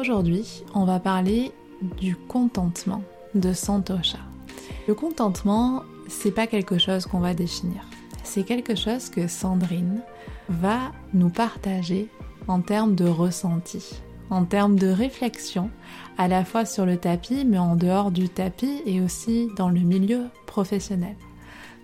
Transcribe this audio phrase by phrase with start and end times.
[0.00, 1.52] Aujourd'hui, on va parler
[2.00, 3.02] du contentement
[3.34, 4.16] de Santosha.
[4.88, 7.82] Le contentement, c'est pas quelque chose qu'on va définir.
[8.24, 10.00] C'est quelque chose que Sandrine
[10.48, 10.78] va
[11.12, 12.08] nous partager
[12.48, 14.00] en termes de ressenti,
[14.30, 15.68] en termes de réflexion,
[16.16, 19.80] à la fois sur le tapis, mais en dehors du tapis et aussi dans le
[19.80, 21.16] milieu professionnel.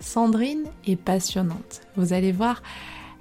[0.01, 1.83] Sandrine est passionnante.
[1.97, 2.63] Vous allez voir,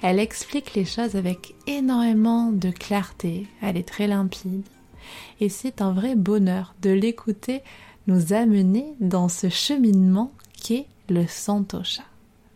[0.01, 4.63] elle explique les choses avec énormément de clarté, elle est très limpide.
[5.39, 7.61] Et c'est un vrai bonheur de l'écouter
[8.07, 10.31] nous amener dans ce cheminement
[10.61, 12.03] qu'est le Santosha.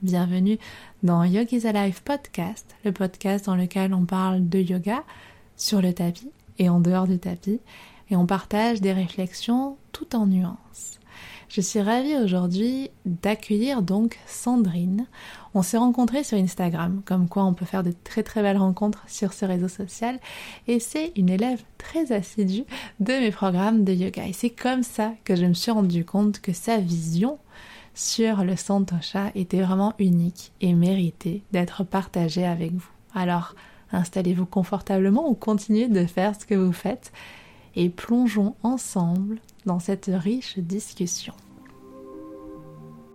[0.02, 0.58] Bienvenue
[1.04, 5.04] dans Yoga is Alive podcast, le podcast dans lequel on parle de yoga
[5.58, 7.60] sur le tapis et en dehors du tapis,
[8.10, 11.00] et on partage des réflexions tout en nuances.
[11.50, 15.08] Je suis ravie aujourd'hui d'accueillir donc Sandrine.
[15.56, 19.04] On s'est rencontrés sur Instagram, comme quoi on peut faire de très très belles rencontres
[19.08, 20.20] sur ce réseau social.
[20.68, 22.66] Et c'est une élève très assidue
[23.00, 24.28] de mes programmes de yoga.
[24.28, 27.40] Et c'est comme ça que je me suis rendu compte que sa vision
[27.96, 32.92] sur le Santosha était vraiment unique et méritait d'être partagée avec vous.
[33.16, 33.56] Alors,
[33.92, 37.12] installez-vous confortablement ou continuez de faire ce que vous faites
[37.76, 41.34] et plongeons ensemble dans cette riche discussion.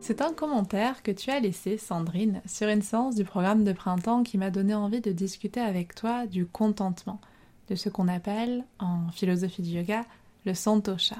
[0.00, 4.22] C'est un commentaire que tu as laissé, Sandrine, sur une séance du programme de printemps
[4.22, 7.20] qui m'a donné envie de discuter avec toi du contentement,
[7.68, 10.02] de ce qu'on appelle, en philosophie du yoga,
[10.44, 11.16] le santosha.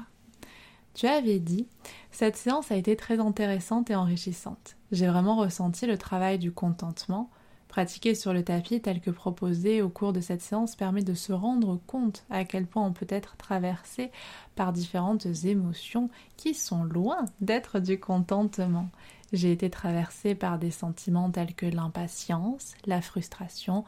[0.93, 1.67] Tu avais dit,
[2.11, 4.75] cette séance a été très intéressante et enrichissante.
[4.91, 7.29] J'ai vraiment ressenti le travail du contentement,
[7.75, 11.33] Pratiquer sur le tapis tel que proposé au cours de cette séance permet de se
[11.33, 14.11] rendre compte à quel point on peut être traversé
[14.55, 18.87] par différentes émotions qui sont loin d'être du contentement.
[19.33, 23.83] J'ai été traversée par des sentiments tels que l'impatience, la frustration,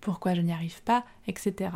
[0.00, 1.72] pourquoi je n'y arrive pas, etc.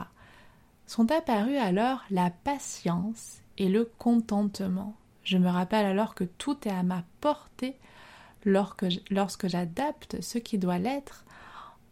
[0.86, 4.94] Sont apparus alors la patience et le contentement.
[5.24, 7.76] Je me rappelle alors que tout est à ma portée
[8.46, 11.26] lorsque j'adapte ce qui doit l'être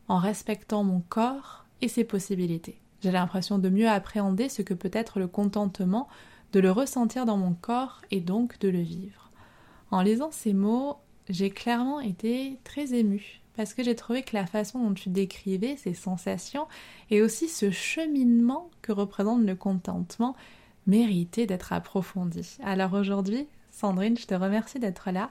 [0.08, 2.80] en respectant mon corps et ses possibilités.
[3.02, 6.08] J'ai l'impression de mieux appréhender ce que peut être le contentement,
[6.52, 9.30] de le ressentir dans mon corps et donc de le vivre.
[9.90, 10.96] En lisant ces mots,
[11.28, 15.76] j'ai clairement été très émue parce que j'ai trouvé que la façon dont tu décrivais
[15.76, 16.66] ces sensations
[17.10, 20.36] et aussi ce cheminement que représente le contentement
[20.86, 22.56] méritait d'être approfondi.
[22.62, 25.30] Alors aujourd'hui, Sandrine, je te remercie d'être là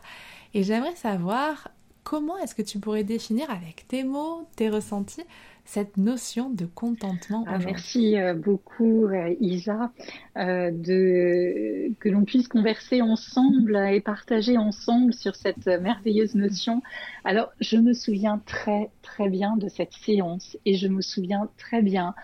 [0.54, 1.70] et j'aimerais savoir
[2.10, 5.26] Comment est-ce que tu pourrais définir avec tes mots, tes ressentis,
[5.66, 9.92] cette notion de contentement ah, Merci euh, beaucoup euh, Isa
[10.38, 16.82] euh, de que l'on puisse converser ensemble et partager ensemble sur cette merveilleuse notion.
[17.26, 21.82] Alors je me souviens très très bien de cette séance et je me souviens très
[21.82, 22.16] bien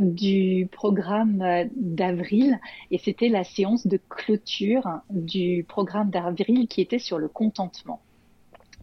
[0.00, 2.60] du programme d'avril
[2.92, 8.00] et c'était la séance de clôture du programme d'avril qui était sur le contentement.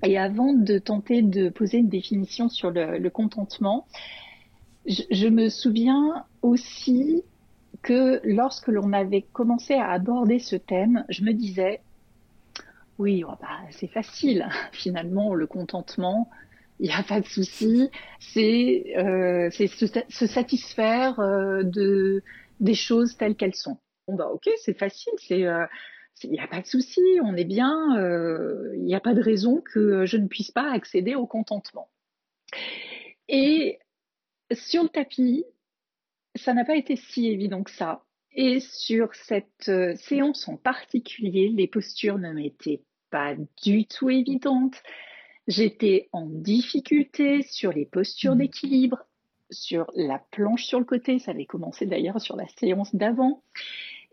[0.04, 3.88] Et avant de tenter de poser une définition sur le, contentement,
[4.86, 7.24] je, me souviens aussi
[7.82, 11.80] que lorsque l'on avait commencé à aborder ce thème, je me disais,
[13.00, 16.30] oui, oh bah, c'est facile, finalement, le contentement,
[16.82, 22.24] il n'y a pas de souci, c'est euh, se, satisfaire euh, de,
[22.60, 23.78] des choses telles qu'elles sont.
[24.10, 25.46] Bon, bah ok, c'est facile, c'est...
[25.46, 25.66] Euh,
[26.24, 29.22] il n'y a pas de souci, on est bien, euh, il n'y a pas de
[29.22, 31.90] raison que je ne puisse pas accéder au contentement.
[33.28, 33.80] Et
[34.52, 35.46] sur le tapis,
[36.36, 38.04] ça n'a pas été si évident que ça.
[38.36, 42.82] Et sur cette euh, séance en particulier, les postures ne m'étaient
[43.12, 44.82] pas du tout évidentes.
[45.48, 48.40] J'étais en difficulté sur les postures mmh.
[48.40, 49.06] d'équilibre,
[49.52, 53.44] sur la planche sur le côté, ça avait commencé d'ailleurs sur la séance d'avant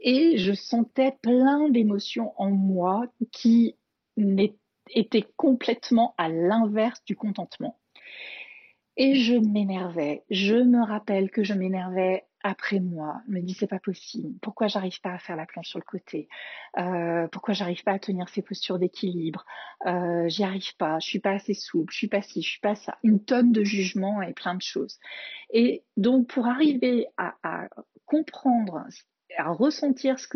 [0.01, 3.77] et je sentais plein d'émotions en moi qui
[4.89, 7.79] étaient complètement à l'inverse du contentement.
[8.97, 10.25] Et je m'énervais.
[10.31, 13.21] Je me rappelle que je m'énervais après moi.
[13.29, 14.39] Je me dis c'est pas possible.
[14.43, 16.29] Pourquoi j'arrive pas à faire la planche sur le côté?
[16.79, 19.45] Euh, Pourquoi j'arrive pas à tenir ces postures d'équilibre?
[19.87, 20.99] Euh, J'y arrive pas.
[20.99, 21.93] Je suis pas assez souple.
[21.93, 22.43] Je suis pas ci.
[22.43, 22.99] Je suis pas ça.
[23.03, 24.99] Une tonne de jugements et plein de choses.
[25.53, 27.69] Et donc pour arriver à, à
[28.07, 28.85] comprendre
[29.37, 30.29] à ressentir ce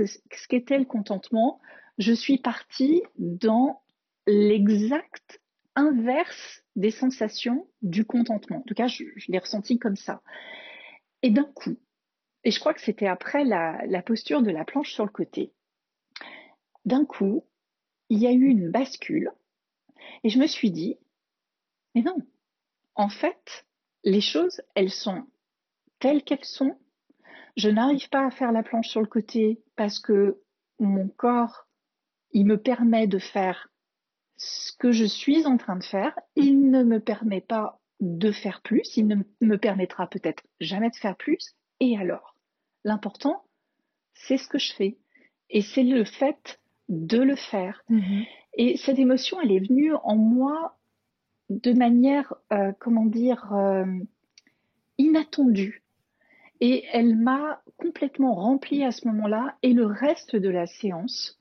[0.49, 1.61] qu'était le contentement,
[1.99, 3.83] je suis partie dans
[4.27, 5.41] l'exact
[5.77, 8.59] inverse des sensations du contentement.
[8.59, 10.23] En tout cas, je, l'ai ressenti comme ça.
[11.23, 11.77] Et d'un coup,
[12.45, 15.53] et je crois que c'était après la posture de la planche sur le côté,
[16.85, 17.45] d'un coup,
[18.11, 19.31] il y a eu une bascule
[20.23, 20.99] et je me suis dit,
[21.95, 22.17] mais non,
[22.95, 23.67] en fait,
[24.05, 25.27] les choses, elles sont
[25.99, 26.79] telles qu'elles sont
[27.57, 30.41] Je n'arrive pas à faire la planche sur le côté parce que
[30.81, 31.67] mon corps,
[32.33, 33.69] il me permet de faire
[34.37, 36.19] ce que je suis en train de faire.
[36.35, 38.97] Il ne me permet pas de faire plus.
[38.97, 41.55] Il ne me permettra peut-être jamais de faire plus.
[41.81, 42.35] Et alors
[42.85, 43.45] L'important,
[44.13, 44.99] c'est ce que je fais.
[45.51, 47.83] Et c'est le fait de le faire.
[47.91, 48.27] Mm-hmm.
[48.55, 50.79] Et cette émotion, elle est venue en moi
[51.49, 53.87] de manière, euh, comment dire, euh,
[54.99, 55.84] inattendue.
[56.61, 59.57] Et elle m'a complètement remplie à ce moment-là.
[59.63, 61.41] Et le reste de la séance,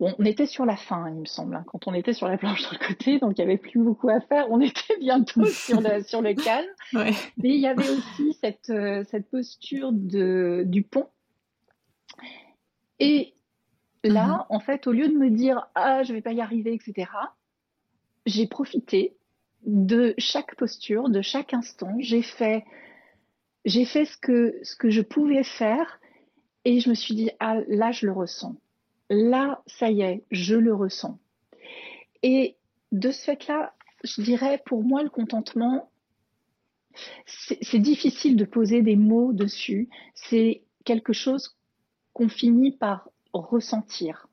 [0.00, 2.70] on était sur la fin, il me semble, hein, quand on était sur la planche
[2.70, 4.46] de côté, donc il n'y avait plus beaucoup à faire.
[4.50, 6.68] On était bientôt sur, sur le calme.
[6.92, 11.08] Mais il y avait aussi cette, euh, cette posture de, du pont.
[13.00, 13.34] Et
[14.04, 14.56] là, mhm.
[14.56, 17.10] en fait, au lieu de me dire ah je vais pas y arriver, etc.,
[18.26, 19.16] j'ai profité
[19.64, 21.94] de chaque posture, de chaque instant.
[21.98, 22.64] J'ai fait,
[23.68, 26.00] j'ai fait ce que je pouvais faire,
[26.64, 28.56] et je me suis dit ah là je le ressens
[29.10, 31.18] là, ça y est, je le ressens.
[32.22, 32.56] Et
[32.92, 33.74] de ce fait-là,
[34.04, 35.90] je dirais, pour moi, le contentement,
[37.26, 39.88] c'est difficile de poser des mots dessus.
[40.14, 41.56] C'est quelque chose
[42.12, 44.28] qu'on finit par ressentir.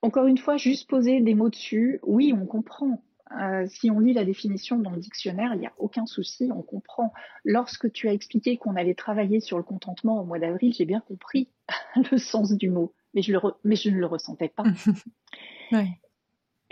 [0.00, 3.02] Encore une fois, juste poser des mots dessus, oui, on comprend.
[3.40, 6.62] Euh, si on lit la définition dans le dictionnaire, il n'y a aucun souci, on
[6.62, 7.12] comprend.
[7.44, 11.00] Lorsque tu as expliqué qu'on allait travailler sur le contentement au mois d'avril, j'ai bien
[11.00, 11.48] compris
[12.10, 14.64] le sens du mot mais je, le mais je ne le ressentais pas.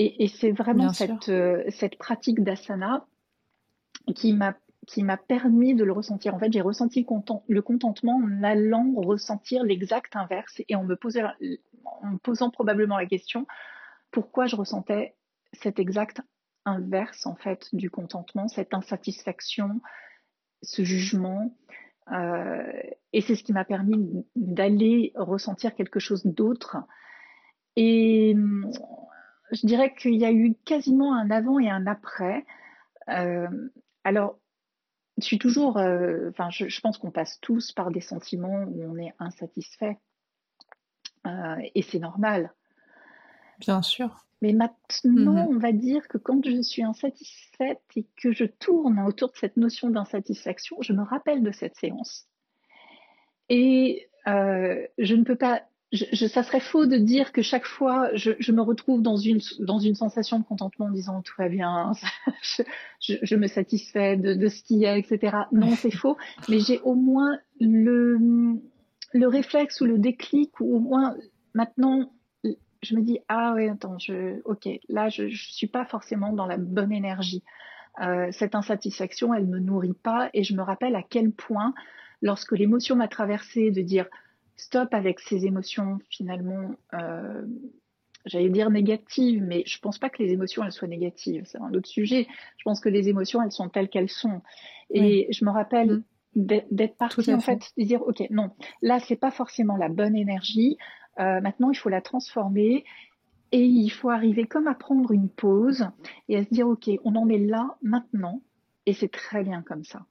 [0.03, 3.07] Et, c'est vraiment cette, euh, cette pratique d'asana
[4.15, 6.35] qui m'a qui m'a permis de le ressentir.
[6.35, 7.07] En fait, j'ai ressenti
[7.49, 10.99] le, contentement en allant ressentir l'exact inverse et en me,
[11.85, 13.47] en me posant probablement la question
[14.11, 15.15] pourquoi je ressentais
[15.53, 16.23] cet exact
[16.65, 19.81] inverse en fait du contentement, cette insatisfaction,
[20.63, 21.55] ce jugement,
[22.13, 22.73] euh,
[23.13, 26.77] et c'est ce qui m'a permis d'aller ressentir quelque chose d'autre.
[27.77, 28.71] Et hum,
[29.53, 32.45] je dirais qu'il y a eu quasiment un avant et un après.
[33.09, 33.49] Euh,
[34.05, 34.39] alors,
[35.19, 39.15] je suis toujours, euh, je, pense qu'on passe tous par des sentiments où on est
[39.19, 39.99] insatisfait.
[41.75, 42.53] et c'est normal.
[43.61, 44.27] Bien sûr.
[44.43, 45.57] Mais maintenant, mhm.
[45.57, 49.57] on va dire que quand je suis insatisfaite et que je tourne autour de cette
[49.57, 52.27] notion d'insatisfaction, je me rappelle de cette séance.
[53.51, 55.63] Et euh, je ne peux pas,
[55.93, 59.79] je, ça serait faux de dire que chaque fois, je, me retrouve dans une, dans
[59.79, 61.93] une sensation de contentement en disant tout va bien,
[63.01, 65.37] je, me satisfais de, de ce qu'il y a, etc.
[65.53, 66.17] Non, c'est faux,
[66.49, 68.19] mais j'ai au moins le,
[69.13, 71.15] le réflexe ou le déclic, ou au moins
[71.53, 72.11] maintenant,
[72.83, 76.47] je me dis ah ouais attends je ok là je, ne suis pas forcément dans
[76.47, 77.43] la bonne énergie.
[78.01, 81.75] Euh, cette insatisfaction elle me nourrit pas et je me rappelle à quel point
[82.23, 84.07] lorsque l'émotion m'a traversée de dire
[84.57, 87.43] stop avec ces émotions finalement euh,
[88.27, 91.75] j'allais dire négatives mais je pense pas que les émotions elles soient négatives c'est un
[91.75, 92.27] autre sujet.
[92.57, 94.41] Je pense que les émotions elles sont telles qu'elles sont.
[94.91, 96.03] Et je me rappelle
[96.37, 96.61] mm.
[96.71, 98.51] d'être partie en fait de dire ok non
[98.83, 100.79] là c'est pas forcément la bonne énergie
[101.21, 102.85] euh, maintenant, il faut la transformer
[103.53, 105.87] et il faut arriver comme à prendre une pause
[106.29, 108.43] et à se dire, OK, on en est là maintenant
[108.87, 110.07] et c'est très bien comme ça.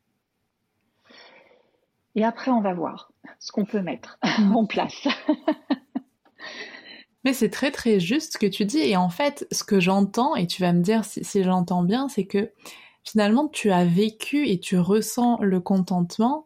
[2.15, 4.19] Et après, on va voir ce qu'on peut mettre
[4.53, 5.07] en place.
[7.25, 8.79] Mais c'est très très juste ce que tu dis.
[8.79, 12.25] Et en fait, ce que j'entends, et tu vas me dire si, j'entends bien, c'est
[12.25, 12.51] que
[13.03, 16.45] finalement, tu as vécu et tu ressens le contentement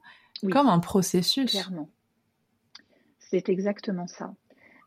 [0.52, 1.52] comme un processus.
[1.52, 1.90] Clairement.
[3.20, 4.34] C'est exactement ça.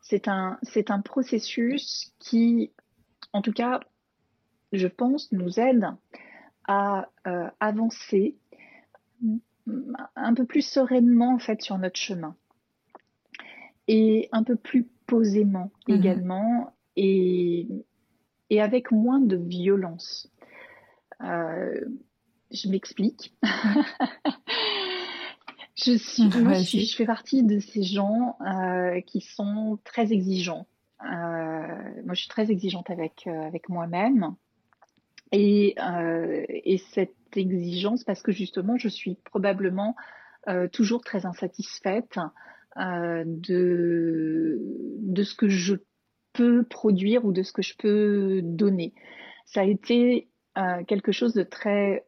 [0.09, 2.71] C'est un, c'est un processus qui,
[3.33, 3.81] en tout cas,
[4.71, 5.85] je pense, nous aide
[6.65, 8.37] à euh, avancer
[10.15, 12.37] un peu plus sereinement en fait sur notre chemin
[13.89, 15.95] et un peu plus posément mhm.
[15.95, 17.67] également et,
[18.49, 20.31] et avec moins de violence.
[21.21, 21.85] Euh,
[22.51, 23.35] je m'explique.
[25.77, 30.67] Je suis, moi, je, fais partie de ces gens euh, qui sont très exigeants.
[31.03, 34.35] Euh, moi, je suis très exigeante avec euh, avec moi-même
[35.31, 35.75] et
[36.49, 39.95] et cette exigence parce que justement, je suis probablement
[40.71, 42.17] toujours très insatisfaite
[42.77, 44.57] de
[44.99, 45.75] de ce que je
[46.31, 48.93] peux produire ou de ce que je peux donner.
[49.45, 50.29] Ça a été
[50.87, 52.05] quelque chose de très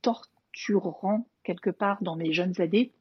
[0.00, 2.92] torturant quelque part dans mes jeunes années.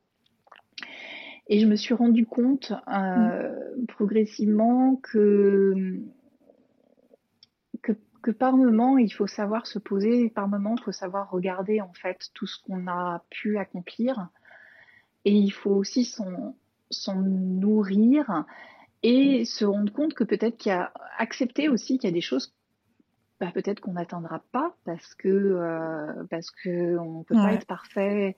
[1.49, 3.85] Et je me suis rendu compte euh, mm.
[3.87, 5.99] progressivement que,
[7.81, 11.93] que, par moment, il faut savoir se poser, par moment, il faut savoir regarder en
[11.93, 14.29] fait tout ce qu'on a pu accomplir
[15.23, 18.45] et il faut aussi s'en nourrir
[19.03, 22.21] et se rendre compte que peut-être qu'il y a accepter aussi qu'il y a des
[22.21, 22.53] choses
[23.39, 28.35] bah, peut-être qu'on n'atteindra pas parce que euh, parce que on peut pas être parfait.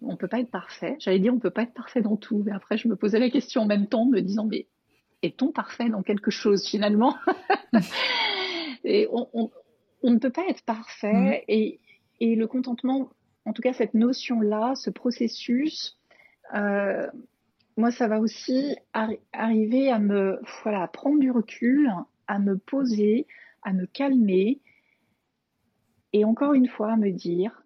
[0.00, 0.96] On peut pas être parfait.
[0.98, 3.30] J'allais dire on peut pas être parfait dans tout mais après je me posais la
[3.30, 4.66] question en même temps me disant mais
[5.22, 7.16] est-on parfait dans quelque chose finalement?
[8.84, 9.50] Et on,
[10.02, 11.78] ne peut pas être parfait et,
[12.18, 13.10] et le contentement
[13.44, 15.96] en tout cas cette notion là ce processus
[16.54, 17.06] euh,
[17.76, 18.76] moi, ça va aussi
[19.32, 21.90] arriver à me, voilà, prendre du recul,
[22.26, 23.26] à me poser,
[23.62, 24.60] à me calmer,
[26.12, 27.62] et encore une fois, à me dire,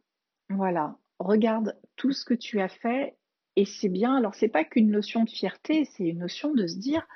[0.50, 3.16] voilà, regarde tout ce que tu as fait,
[3.56, 4.16] et c'est bien.
[4.16, 7.06] Alors, c'est pas qu'une notion de fierté, c'est une notion de se dire,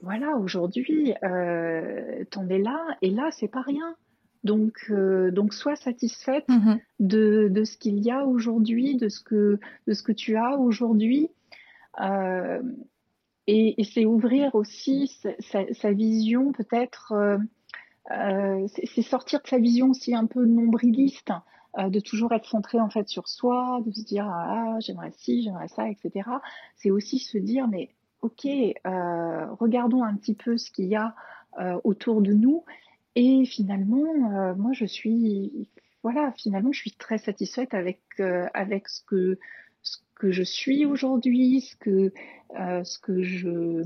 [0.00, 3.96] voilà, aujourd'hui, euh, t'en es là, et là, c'est pas rien.
[4.44, 6.80] Donc, euh, donc sois satisfaite mm-hmm.
[7.00, 9.58] de, de, ce qu'il y a aujourd'hui, de ce que
[9.88, 11.28] de ce que tu as aujourd'hui,
[12.00, 12.62] euh,
[13.46, 17.38] et, c'est ouvrir aussi sa, vision peut-être, euh,
[18.08, 21.30] c'est sortir de sa vision aussi un peu nombriliste,
[21.78, 25.68] de toujours être centré en fait sur soi, de se dire ah j'aimerais ci, j'aimerais
[25.68, 26.28] ça, etc.
[26.76, 27.90] C'est aussi se dire mais
[28.22, 28.46] ok,
[29.60, 31.14] regardons un petit peu ce qu'il y a
[31.84, 32.64] autour de nous
[33.14, 35.68] et finalement moi je suis
[36.02, 38.00] voilà finalement je suis très satisfaite avec
[38.54, 39.38] avec ce que
[40.18, 42.12] que je suis aujourd'hui, ce que,
[42.58, 43.84] euh, ce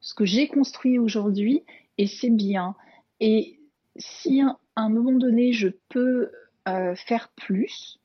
[0.00, 1.62] ce que j'ai construit aujourd'hui,
[1.98, 2.74] et c'est bien.
[3.22, 3.60] Et
[3.96, 6.32] si à un moment donné je peux
[6.68, 8.00] euh, faire plus,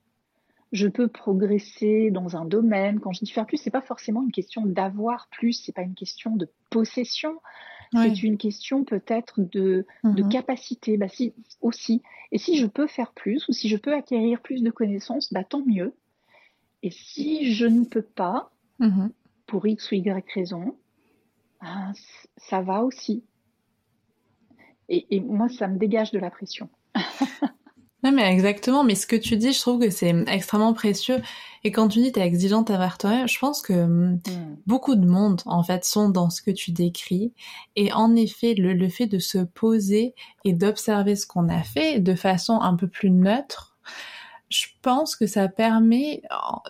[0.70, 3.00] je peux progresser dans un domaine.
[3.00, 5.96] Quand je dis faire plus, c'est pas forcément une question d'avoir plus, c'est pas une
[5.96, 7.40] question de possession,
[7.92, 10.28] c'est une question peut-être de, de mhm.
[10.28, 12.02] capacité, bah si, aussi.
[12.30, 15.42] Et si je peux faire plus ou si je peux acquérir plus de connaissances, bah
[15.42, 15.94] tant mieux.
[16.84, 19.10] Et si je ne peux pas, mhm.
[19.46, 20.76] pour X ou Y raison,
[21.60, 21.92] ben,
[22.36, 23.24] ça va aussi.
[24.88, 26.68] Et, moi, ça me dégage de la pression.
[28.02, 28.84] non, mais exactement.
[28.84, 31.20] Mais ce que tu dis, je trouve que c'est extrêmement précieux.
[31.64, 34.56] Et quand tu dis tu es exigeante envers toi, je pense que hum, hmm.
[34.66, 37.32] beaucoup de monde, en fait, sont dans ce que tu décris.
[37.76, 40.14] Et en effet, le fait de se poser
[40.44, 43.77] et d'observer ce qu'on a fait de façon un peu plus neutre,
[44.50, 46.22] je pense que ça permet,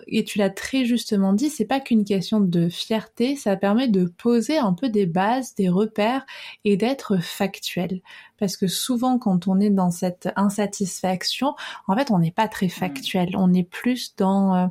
[0.07, 4.05] et tu l'as très justement dit, c'est pas qu'une question de fierté, ça permet de
[4.05, 6.25] poser un peu des bases, des repères
[6.65, 8.01] et d'être factuel.
[8.37, 11.55] Parce que souvent, quand on est dans cette insatisfaction,
[11.87, 13.35] en fait, on n'est pas très factuel.
[13.37, 14.67] On est plus dans, euh,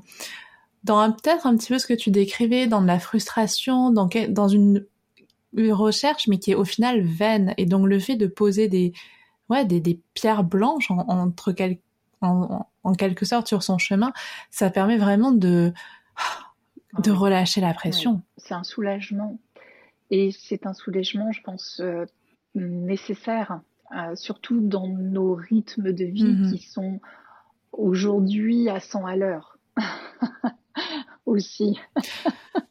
[0.85, 4.49] dans peut-être un petit peu ce que tu décrivais, dans de la frustration, dans, dans
[4.49, 4.85] une,
[5.57, 7.55] recherche, mais qui est au final vaine.
[7.57, 8.93] Et donc, le fait de poser des,
[9.49, 11.81] ouais, des, des pierres blanches entre quelques
[12.21, 14.13] en, quelque sorte sur son chemin,
[14.51, 15.73] ça permet vraiment de,
[16.99, 18.23] de relâcher la pression.
[18.37, 19.39] c'est un soulagement.
[20.11, 22.07] Et c'est un soulagement, je pense, euh,
[22.55, 23.61] nécessaire,
[23.95, 26.53] euh, surtout dans nos rythmes de vie mhm.
[26.53, 27.01] qui sont
[27.73, 29.59] aujourd'hui à 100 à l'heure.
[31.27, 31.79] Aussi.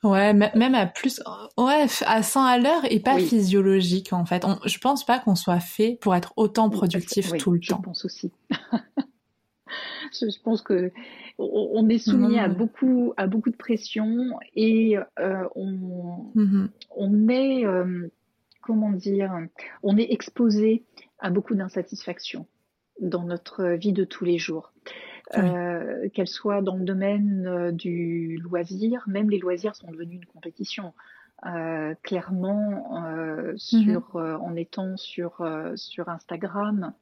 [0.03, 1.21] ouais, même à plus,
[1.59, 4.43] ouais, à 100 à l'heure et pas physiologique en fait.
[4.65, 7.77] je pense pas qu'on soit fait pour être autant productif tout le temps.
[7.77, 8.31] Je pense aussi.
[10.11, 10.91] je, pense que
[11.37, 16.67] on, est soumis à beaucoup à beaucoup de pression et euh, on, mm-hmm.
[16.95, 18.07] on est euh,
[18.61, 19.33] comment dire
[19.83, 20.83] on est exposé
[21.19, 22.47] à beaucoup d'insatisfaction
[22.99, 24.73] dans notre vie de tous les jours.
[25.37, 30.93] Euh, qu'elle soit dans le domaine du loisir, même les loisirs sont devenus une compétition.
[32.01, 33.57] clairement, mm-hmm.
[33.57, 36.93] sur, en étant sur, sur Instagram,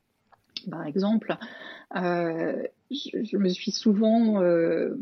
[0.70, 1.38] par exemple,
[1.96, 4.98] euh, je, me suis souvent euh,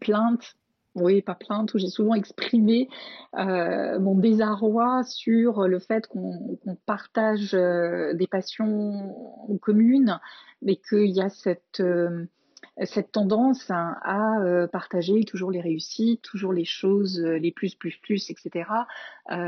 [0.00, 0.56] plainte,
[0.94, 2.88] oui, pas plainte, où j'ai souvent exprimé
[3.38, 9.14] euh, mon désarroi sur le fait qu'on partage des passions
[9.62, 10.20] communes,
[10.60, 11.82] mais qu'il y a cette
[13.12, 18.68] tendance à partager toujours les réussites, toujours les choses les plus, plus, plus, etc.,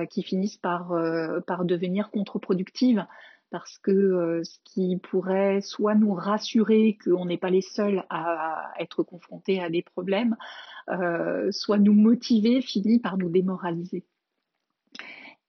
[0.08, 0.94] qui finissent par,
[1.46, 3.04] par devenir contre-productives
[3.54, 8.72] parce que euh, ce qui pourrait soit nous rassurer qu'on n'est pas les seuls à,
[8.80, 10.34] être confrontés à des problèmes,
[10.88, 14.04] euh, soit nous motiver finit par nous démoraliser.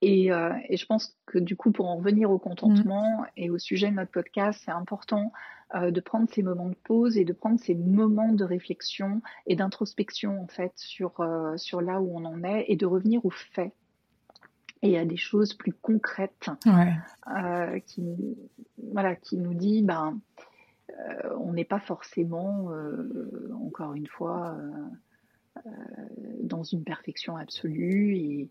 [0.03, 3.27] Et, euh, je pense que du coup, pour en revenir au contentement mmh.
[3.37, 5.31] et au sujet de notre podcast, c'est important
[5.73, 10.39] de prendre ces moments de pause et de prendre ces moments de réflexion et d'introspection
[10.39, 13.73] en fait sur, sur là où on en est et de revenir aux faits
[14.85, 18.37] et à des choses plus concrètes euh, qui,
[18.91, 20.19] voilà, qui nous dit ben,
[20.91, 24.57] euh, on n'est pas forcément, euh, encore une fois,
[26.41, 28.49] dans une perfection absolue et,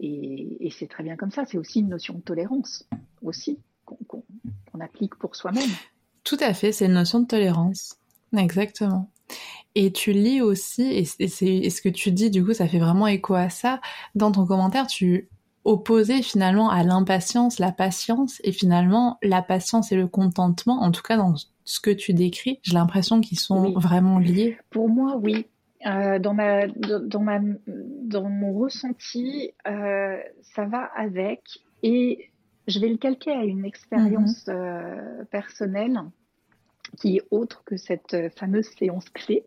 [0.00, 1.44] et, c'est très bien comme ça.
[1.44, 2.88] C'est aussi une notion de tolérance
[3.22, 5.68] aussi qu'on applique pour soi-même.
[6.24, 7.96] Tout à fait, c'est une notion de tolérance.
[8.36, 9.10] Exactement.
[9.74, 13.06] Et tu lis aussi, et, c'est, ce que tu dis, du coup, ça fait vraiment
[13.06, 13.80] écho à ça.
[14.14, 15.28] Dans ton commentaire, tu
[15.64, 21.02] opposais finalement à l'impatience la patience, et finalement, la patience et le contentement, en tout
[21.02, 24.58] cas dans ce que tu décris, j'ai l'impression qu'ils sont vraiment liés.
[24.70, 25.46] Pour moi, oui.
[25.86, 31.40] Euh, dans, ma, dans, ma, dans mon ressenti, euh, ça va avec,
[31.82, 32.30] et
[32.68, 34.54] je vais le calquer à une expérience mhm.
[34.54, 35.98] euh, personnelle
[36.98, 39.44] qui est autre que cette fameuse séance clé.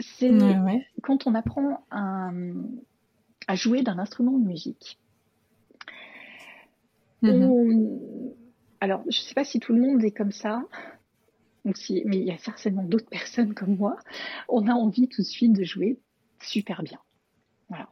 [0.00, 0.30] C'est
[1.02, 1.84] quand on apprend
[3.48, 4.98] à jouer d'un instrument de musique.
[7.22, 8.34] Mhm.
[8.80, 10.64] alors, je ne sais pas si tout le monde est comme ça,
[11.64, 13.96] mais il y a certainement d'autres personnes comme moi.
[14.48, 15.98] On a envie tout de suite de jouer
[16.40, 16.98] super bien.
[17.68, 17.88] Voilà.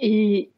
[0.00, 0.50] Et,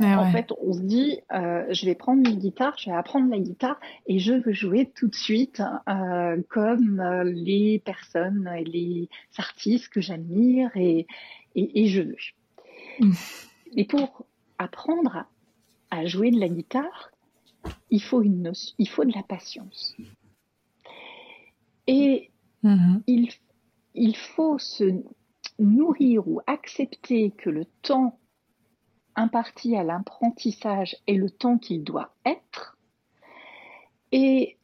[0.00, 3.30] ah en fait, on se dit, euh, je vais prendre une guitare, je vais apprendre
[3.30, 9.08] la guitare et je veux jouer tout de suite euh, comme euh, les personnes, les
[9.38, 11.06] artistes que j'admire et,
[11.54, 13.08] et, je veux.
[13.76, 14.26] Et pour
[14.58, 15.26] apprendre
[15.90, 17.10] à, jouer de la guitare,
[17.90, 19.94] il faut, une, il faut de la patience.
[21.86, 22.30] Et
[22.64, 23.02] mm-hmm.
[23.06, 23.28] il,
[23.94, 25.02] il faut se
[25.58, 28.18] nourrir ou accepter que le temps
[29.14, 32.76] imparti à l'apprentissage et le temps qu'il doit être.
[34.12, 34.58] Et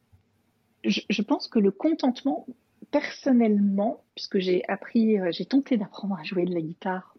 [0.83, 2.45] je, pense que le contentement,
[2.91, 7.12] personnellement, puisque j'ai appris, euh, j'ai tenté d'apprendre à jouer de la guitare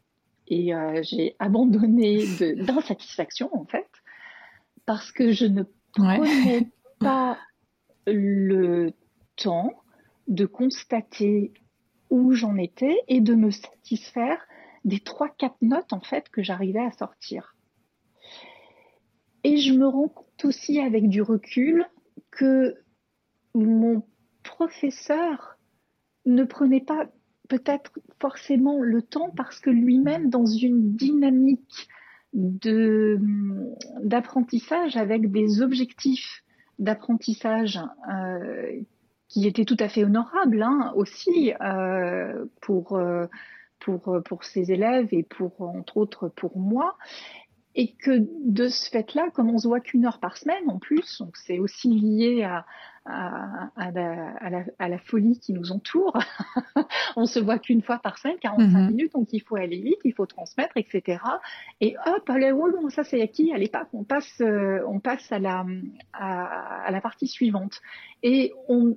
[0.46, 2.24] et euh, j'ai abandonné
[2.56, 3.88] d'insatisfaction en fait,
[4.86, 7.38] parce que je ne prenais pas
[8.06, 8.92] le
[9.36, 9.72] temps
[10.28, 11.52] de constater
[12.10, 14.46] où j'en étais et de me satisfaire
[14.84, 17.56] des trois, quatre notes en fait que j'arrivais à sortir.
[19.42, 21.86] Et je me rends compte aussi avec du recul
[22.30, 22.76] que
[23.54, 24.02] mon
[24.42, 25.58] professeur
[26.26, 27.06] ne prenait pas
[27.48, 31.88] peut-être forcément le temps parce que lui-même dans une dynamique
[32.32, 33.18] de
[34.02, 36.42] d'apprentissage avec des objectifs
[36.78, 37.80] d'apprentissage
[38.12, 38.80] euh,
[39.28, 43.26] qui étaient tout à fait honorables hein, aussi euh, pour euh,
[43.80, 46.96] pour, pour ses élèves et pour, entre autres, pour moi.
[47.74, 51.18] Et que de ce fait-là, comme on se voit qu'une heure par semaine en plus,
[51.18, 52.64] donc c'est aussi lié à,
[53.04, 56.16] à, à, la, à, la, folie qui nous entoure.
[57.16, 58.86] on se voit qu'une fois par semaine, 45 mhm.
[58.88, 61.18] minutes, donc il faut aller vite, il faut transmettre, etc.
[61.80, 65.30] Et hop, allez, oh, bon, ça c'est acquis, allez pas, on passe, euh, on passe
[65.32, 65.66] à la,
[66.12, 67.80] à, à la partie suivante.
[68.22, 68.96] Et on,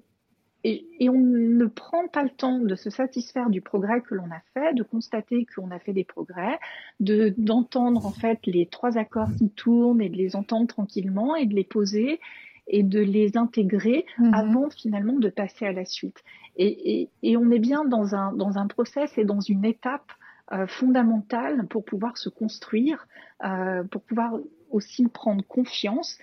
[0.99, 4.41] et, on ne prend pas le temps de se satisfaire du progrès que l'on a
[4.53, 6.59] fait, de constater qu'on a fait des progrès,
[6.99, 11.45] de d'entendre en fait les trois accords qui tournent et de les entendre tranquillement et
[11.45, 12.19] de les poser
[12.67, 14.33] et de les intégrer mhm.
[14.33, 16.21] avant finalement de passer à la suite.
[16.57, 20.11] Et, on est bien dans un, dans un process et dans une étape
[20.51, 23.07] euh, fondamentale pour pouvoir se construire,
[23.45, 24.33] euh, pour pouvoir
[24.71, 26.17] aussi prendre confiance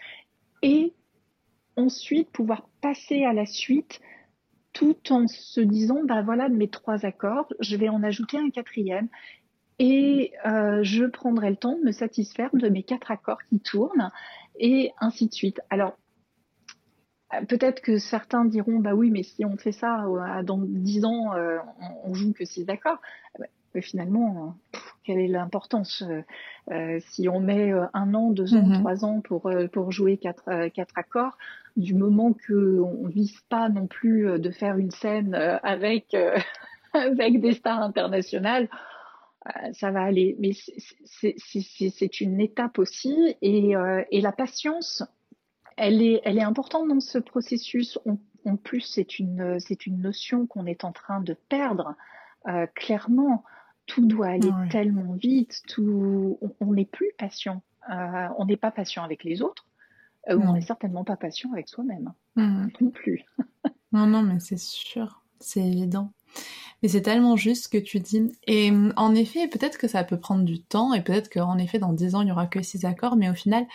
[0.60, 0.92] et
[1.76, 4.00] ensuite pouvoir passer à la suite
[4.74, 9.08] tout en se disant, bah voilà, mes trois accords, je vais en ajouter un quatrième
[9.78, 14.10] et euh, je prendrai le temps de me satisfaire de mes quatre accords qui tournent
[14.58, 15.60] et ainsi de suite.
[15.70, 15.96] Alors,
[17.48, 21.34] peut-être que certains diront, bah oui, mais si on fait ça euh, dans dix ans,
[21.34, 21.58] euh,
[22.04, 23.00] on, joue que six accords.
[23.74, 24.54] Mais finalement,
[25.04, 26.04] quelle est l'importance
[27.00, 28.80] Si on met un an, deux ans, mm-hmm.
[28.80, 31.36] trois ans pour, pour jouer quatre, quatre accords,
[31.76, 36.14] du moment qu'on ne vise pas non plus euh, de faire une scène euh, avec,
[36.14, 36.38] euh,
[36.92, 38.68] avec des stars internationales,
[39.72, 40.36] ça va aller.
[40.38, 40.52] Mais
[41.04, 43.36] c'est une étape aussi.
[43.42, 43.74] Et,
[44.10, 45.02] et, la patience,
[45.76, 47.98] elle est, elle est importante dans ce processus.
[48.46, 51.94] en plus, c'est une, une notion qu'on est en train de perdre.
[52.74, 53.44] clairement,
[53.86, 55.62] tout doit aller tellement vite.
[55.68, 57.62] Tout, on n'est plus patient.
[57.88, 59.66] on n'est pas patient avec les autres
[60.30, 62.66] euh, on n'est certainement pas patient avec soi-même mmh.
[62.80, 63.24] non plus.
[63.92, 66.12] non, non, mais c'est sûr, c'est évident.
[66.82, 68.32] Mais c'est tellement juste ce que tu dis.
[68.46, 71.78] Et mmh, en effet, peut-être que ça peut prendre du temps, et peut-être qu'en effet,
[71.78, 73.66] dans dix ans, il n'y aura que six accords, mais au final,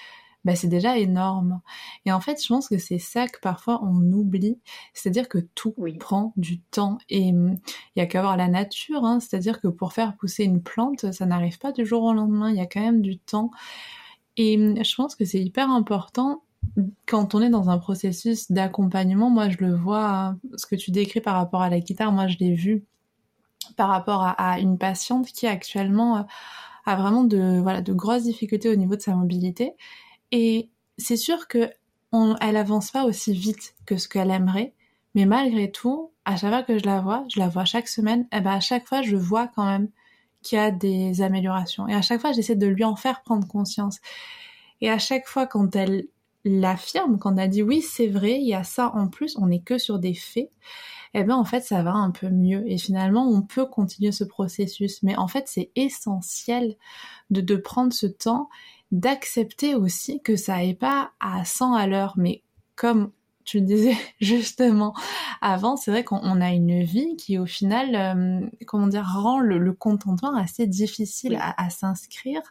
[0.45, 1.61] bah, c'est déjà énorme.
[2.05, 4.59] Et en fait, je pense que c'est ça que parfois on oublie,
[4.93, 6.97] c'est-à-dire que tout prend du temps.
[7.09, 7.57] Et mmh,
[7.95, 9.19] il y a qu'à voir la nature, hein.
[9.19, 12.57] c'est-à-dire que pour faire pousser une plante, ça n'arrive pas du jour au lendemain, il
[12.57, 13.51] y a quand même du temps.
[14.37, 16.43] Et hum, je pense que c'est hyper important
[17.07, 19.29] quand on est dans un processus d'accompagnement.
[19.29, 22.37] Moi, je le vois, ce que tu décris par rapport à la guitare, moi, je
[22.39, 22.85] l'ai vu
[23.75, 26.23] par rapport à, une patiente qui actuellement euh,
[26.85, 29.73] a vraiment de voilà de grosses difficultés au niveau de sa mobilité
[30.31, 31.71] et c'est sûr que
[32.41, 34.73] elle avance pas aussi vite que ce qu'elle aimerait
[35.15, 38.21] mais malgré tout à chaque fois que je la vois je la vois chaque semaine
[38.31, 39.89] et eh ben à chaque fois je vois quand même
[40.41, 41.87] qu'il y a des améliorations.
[41.87, 43.99] Et à chaque fois j'essaie de lui en faire prendre conscience.
[44.81, 46.07] Et à chaque fois quand elle
[46.45, 49.61] l'affirme, quand elle dit oui c'est vrai il y a ça en plus on n'est
[49.61, 50.49] que sur des faits
[51.13, 52.63] eh ben en fait ça va un peu mieux.
[52.67, 55.03] Et finalement on peut continuer ce processus.
[55.03, 56.75] Mais en fait c'est essentiel
[57.29, 58.49] de, de prendre ce temps
[58.91, 62.43] d'accepter aussi que ça n'est pas à 100 à l'heure, mais
[62.75, 63.11] comme
[63.49, 64.93] tu le disais justement
[65.41, 69.73] avant, c'est vrai qu'on a une vie qui au final, euh, comment dire, rend le,
[69.73, 72.41] contentement assez difficile à, à s'inscrire.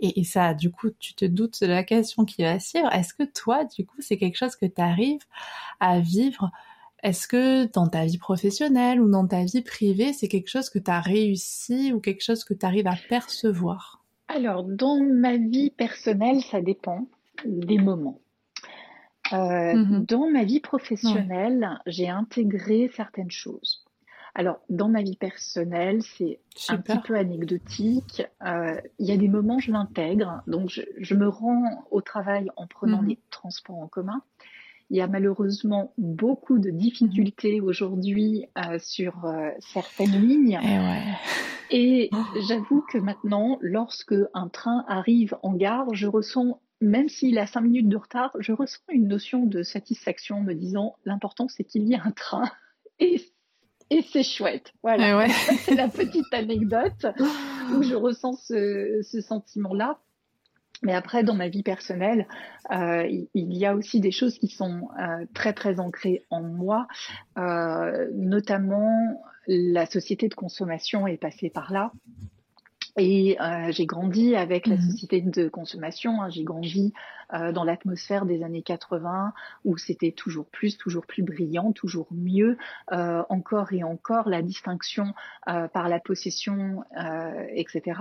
[0.00, 2.92] Et, et, ça, du coup, tu te doutes de la question qui va suivre.
[2.92, 5.24] Est-ce que toi, du coup, c'est quelque chose que tu arrives
[5.80, 6.50] à vivre?
[7.02, 10.78] Est-ce que dans ta vie professionnelle ou dans ta vie privée, c'est quelque chose que
[10.78, 14.03] tu as réussi ou quelque chose que tu arrives à percevoir?
[14.34, 17.06] Alors, dans ma vie personnelle, ça dépend
[17.44, 18.20] des moments.
[19.32, 23.84] Euh, mmh dans ma vie professionnelle, j'ai intégré certaines choses.
[24.34, 28.26] Alors, dans ma vie personnelle, c'est un petit peu anecdotique.
[28.44, 30.42] Euh, il y a des moments, je l'intègre.
[30.48, 34.20] Donc, je, me rends au travail en prenant mmh les transports en commun.
[34.94, 40.60] Il y a malheureusement beaucoup de difficultés aujourd'hui euh, sur euh, certaines lignes.
[41.72, 42.10] Eh Et,
[42.46, 47.62] j'avoue que maintenant, lorsque un train arrive en gare, je ressens, même s'il a cinq
[47.62, 51.94] minutes de retard, je ressens une notion de satisfaction me disant l'important c'est qu'il y
[51.94, 52.48] ait un train.
[53.00, 53.20] Et
[53.90, 54.72] et c'est chouette.
[54.84, 55.26] Voilà.
[55.26, 55.30] Eh
[55.64, 57.04] c'est la petite anecdote
[57.74, 59.98] où je ressens ce, ce sentiment-là.
[60.82, 62.26] Mais après, dans ma vie personnelle,
[62.70, 66.86] euh, il y a aussi des choses qui sont euh, très très ancrées en moi,
[67.38, 71.92] euh, notamment la société de consommation est passée par là.
[72.96, 73.36] Et
[73.70, 76.22] j'ai grandi avec la mmh société de consommation.
[76.22, 76.30] Hein.
[76.30, 76.92] j'ai grandi
[77.32, 79.32] dans l'atmosphère des années 80
[79.64, 82.56] où c'était toujours plus, toujours plus brillant, toujours mieux,
[82.92, 85.12] encore et encore la distinction
[85.44, 86.84] par la possession,
[87.56, 88.00] etc.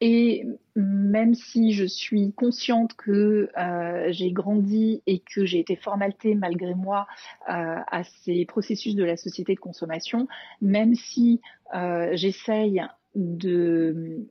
[0.00, 6.34] Et même si je suis consciente que euh, j'ai grandi et que j'ai été formatée
[6.34, 7.06] malgré moi
[7.48, 10.28] euh, à ces processus de la société de consommation,
[10.60, 11.40] même si
[11.74, 12.82] euh, j'essaye
[13.14, 14.26] de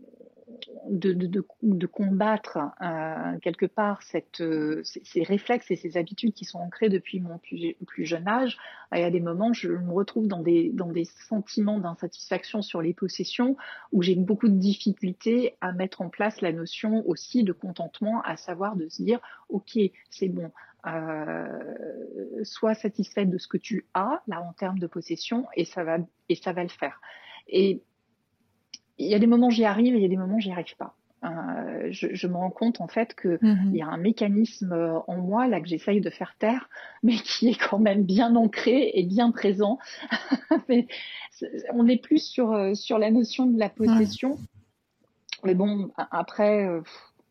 [0.90, 4.00] de, de, combattre euh, quelque part
[4.40, 8.58] euh, ces, réflexes et ces habitudes qui sont ancrées depuis mon plus, jeune âge.
[8.94, 12.94] Y a des moments, je me retrouve dans des, dans des sentiments d'insatisfaction sur les
[12.94, 13.58] possessions
[13.92, 18.38] où j'ai beaucoup de difficultés à mettre en place la notion aussi de contentement, à
[18.38, 19.78] savoir de se dire, OK,
[20.10, 20.52] c'est bon,
[20.88, 25.84] euh, sois satisfaite de ce que tu as là en termes de possession et ça
[25.84, 25.98] va
[26.30, 27.02] et ça va le faire.
[27.48, 27.82] Et
[28.98, 30.76] il y a des moments j'y arrive et il y a des moments j'y arrive
[30.78, 30.96] pas.
[31.24, 33.72] Euh, je, je, me rends compte en fait que mhm.
[33.72, 36.70] il y a un mécanisme euh, en moi là que j'essaye de faire taire,
[37.04, 39.80] mais qui est quand même bien ancré et bien présent.
[40.70, 40.88] mais
[41.74, 44.38] on n'est plus sur euh, sur la notion de la possession.
[45.44, 46.68] Mais bon, après,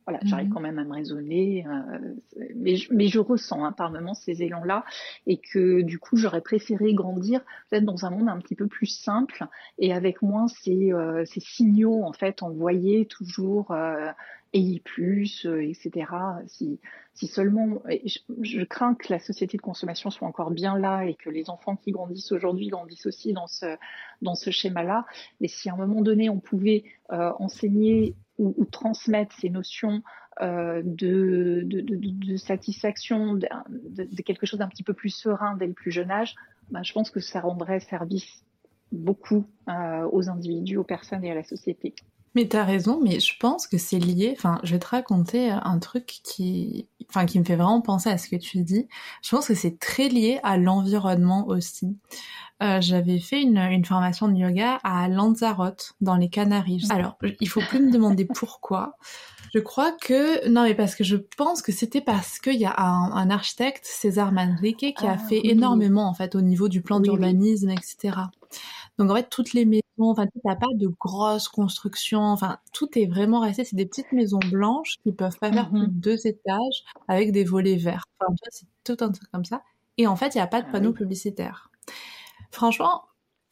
[0.07, 2.14] voilà, j'arrive mmh quand même à me raisonner, euh,
[2.57, 4.85] mais, je, mais je ressens hein, par moments ces élans-là,
[5.27, 7.40] et que du coup j'aurais préféré grandir
[7.71, 9.47] peut-être dans un monde un petit peu plus simple
[9.79, 14.11] et avec moins ces, euh, ces signaux en fait envoyés toujours euh,
[14.55, 16.07] ayez plus, euh, etc.
[16.47, 16.81] Si,
[17.12, 21.14] si seulement, je, je, crains que la société de consommation soit encore bien là et
[21.14, 23.77] que les enfants qui grandissent aujourd'hui grandissent aussi dans ce
[24.23, 25.07] dans ce schéma-là.
[25.40, 30.03] Mais si à un moment donné on pouvait euh, enseigner ou, transmettre ces notions
[30.40, 36.11] euh, de, satisfaction, de, quelque chose d'un petit peu plus serein dès le plus jeune
[36.11, 36.35] âge,
[36.70, 38.44] ben, je pense que ça rendrait service
[38.90, 41.94] beaucoup euh, aux individus, aux personnes et à la société.
[42.35, 44.35] Mais t'as raison, mais je pense que c'est lié.
[44.37, 48.18] Enfin, je vais te raconter un truc qui, enfin, qui me fait vraiment penser à
[48.18, 48.88] ce que tu dis.
[49.23, 51.97] Je pense que c'est très lié à l'environnement aussi.
[52.62, 56.87] Euh, j'avais fait une, une, formation de yoga à Lanzarote, dans les Canaries.
[56.90, 58.97] Alors, il faut plus me demander pourquoi.
[59.55, 62.75] Je crois que non, mais parce que je pense que c'était parce qu'il y a
[62.77, 66.81] un, un, architecte, César Manrique, qui a ah, fait énormément en fait au niveau du
[66.83, 68.16] plan d'urbanisme, etc.
[68.98, 73.07] Donc en fait, toutes les maisons, enfin, t'as pas de grosses constructions, enfin, tout est
[73.07, 73.64] vraiment resté.
[73.64, 77.33] C'est des petites maisons blanches qui peuvent pas faire plus de mmh deux étages avec
[77.33, 78.04] des volets verts.
[78.20, 79.62] Enfin, c'est tout un truc comme ça.
[79.98, 81.70] Et en fait, il n'y a pas de ah panneaux publicitaires.
[82.50, 83.04] Franchement,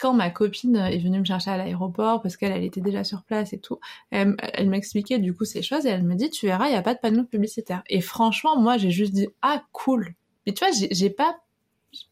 [0.02, 3.22] quand ma copine est venue me chercher à l'aéroport parce qu'elle elle était déjà sur
[3.22, 3.78] place et tout,
[4.10, 4.36] elle,
[4.68, 6.94] m'expliquait du coup ces choses et elle me dit tu verras il y a pas
[6.94, 7.84] de panneaux publicitaires.
[7.88, 10.14] Et franchement moi j'ai juste dit ah cool.
[10.44, 11.36] Mais tu vois j'ai pas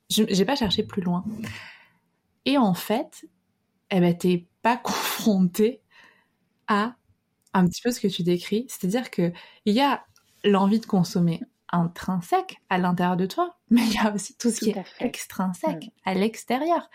[0.09, 1.25] j'ai pas cherché plus loin.
[2.45, 3.27] Et en fait,
[3.91, 5.83] eh ben, t'es pas confronté
[6.69, 6.95] à
[7.53, 8.67] un petit peu ce que tu décris.
[8.69, 9.33] C'est-à-dire que
[9.65, 10.05] il y a
[10.45, 11.41] l'envie de consommer
[11.73, 15.91] intrinsèque à l'intérieur de toi, mais il y a aussi tout ce qui est extrinsèque
[16.05, 16.89] à l'extérieur.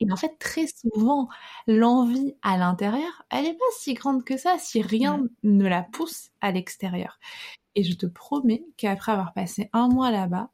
[0.00, 1.28] Et en fait, très souvent,
[1.66, 6.30] l'envie à l'intérieur, elle n'est pas si grande que ça si rien ne la pousse
[6.40, 7.18] à l'extérieur.
[7.76, 10.50] Et je te promets qu'après avoir passé un mois là-bas,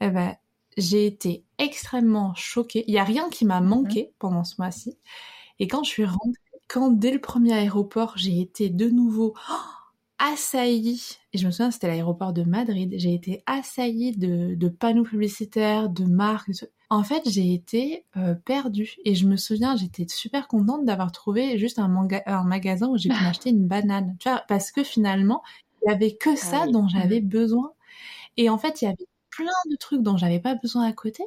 [0.00, 0.36] eh ben,
[0.80, 2.84] j'ai été extrêmement choquée.
[2.86, 4.98] Il n'y a rien qui m'a manqué pendant ce mois-ci.
[5.58, 9.34] Et quand je suis rentrée, quand dès le premier aéroport, j'ai été de nouveau
[10.18, 15.88] assaillie, et je me souviens c'était l'aéroport de Madrid, j'ai été assaillie de, panneaux publicitaires,
[15.88, 16.50] de marques.
[16.90, 18.96] En fait, j'ai été euh, perdue.
[19.04, 23.08] Et je me souviens, j'étais super contente d'avoir trouvé juste un, un magasin où j'ai
[23.08, 24.16] pu m'acheter une banane.
[24.18, 25.42] Tu vois, parce que finalement,
[25.82, 27.28] il y avait que ça ah dont j'avais mmh.
[27.28, 27.72] besoin.
[28.36, 31.24] Et en fait, il y avait plein de trucs dont j'avais pas besoin à côté.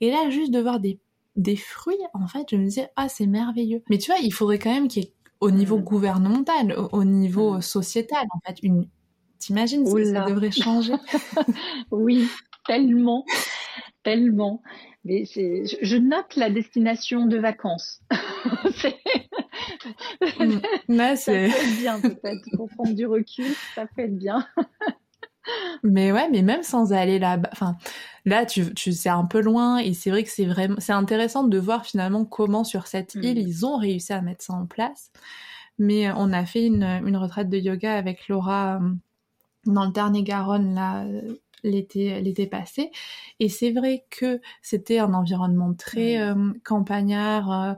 [0.00, 0.98] Et là, juste de voir des,
[1.36, 3.82] des fruits, en fait, je me disais, ah, c'est merveilleux.
[3.90, 5.84] Mais tu vois, il faudrait quand même qu'il y ait au niveau mmh.
[5.84, 7.62] gouvernemental, au, niveau mmh.
[7.62, 8.88] sociétal, en fait, une...
[9.38, 10.94] T'imagines si ça devrait changer
[11.90, 12.26] Oui,
[12.66, 13.24] tellement,
[14.02, 14.62] tellement.
[15.04, 18.00] Mais je, note la destination de vacances.
[20.88, 24.46] Mais ça peut être bien peut-être pour prendre du recul, ça peut être bien.
[25.82, 27.76] mais ouais, mais même sans aller là-bas, enfin
[28.24, 31.44] là tu, tu c'est un peu loin et c'est vrai que c'est vraiment c'est intéressant
[31.44, 33.22] de voir finalement comment sur cette mm.
[33.22, 35.10] île ils ont réussi à mettre ça en place.
[35.78, 38.90] Mais euh, on a fait une, une retraite de yoga avec Laura euh,
[39.66, 41.04] dans le Tarn-et-Garonne là
[41.64, 42.92] l'été l'été passé
[43.40, 47.76] et c'est vrai que c'était un environnement très euh, campagnard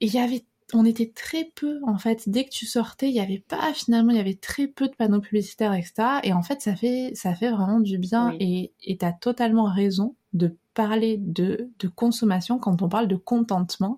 [0.00, 3.20] il y avait on était très peu en fait dès que tu sortais il y
[3.20, 6.60] avait pas finalement il y avait très peu de panneaux publicitaires etc et en fait
[6.60, 11.70] ça fait ça fait vraiment du bien et tu as totalement raison de parler de,
[11.78, 13.96] de consommation quand on parle de contentement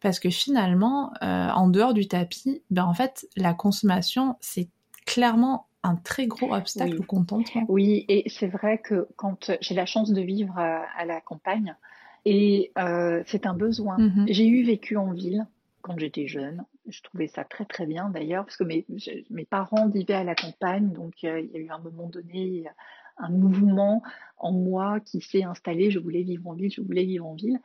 [0.00, 4.68] parce que finalement euh, en dehors du tapis ben en fait la consommation c'est
[5.06, 7.64] clairement un très gros obstacle au contentement.
[7.68, 11.74] Oui, et c'est vrai que quand j'ai la chance de vivre à, la campagne,
[12.26, 13.96] et euh, c'est un besoin.
[13.96, 14.26] Mm-hmm.
[14.28, 15.46] J'ai eu vécu en ville,
[15.82, 16.64] quand j'étais jeune.
[16.88, 18.86] Je trouvais ça très très bien d'ailleurs, parce que mes,
[19.30, 22.64] mes parents vivaient à la campagne, donc euh, il y a eu un moment donné
[23.18, 24.02] un mouvement
[24.38, 25.90] en moi qui s'est installé.
[25.90, 27.58] Je voulais vivre en ville, je voulais vivre en ville.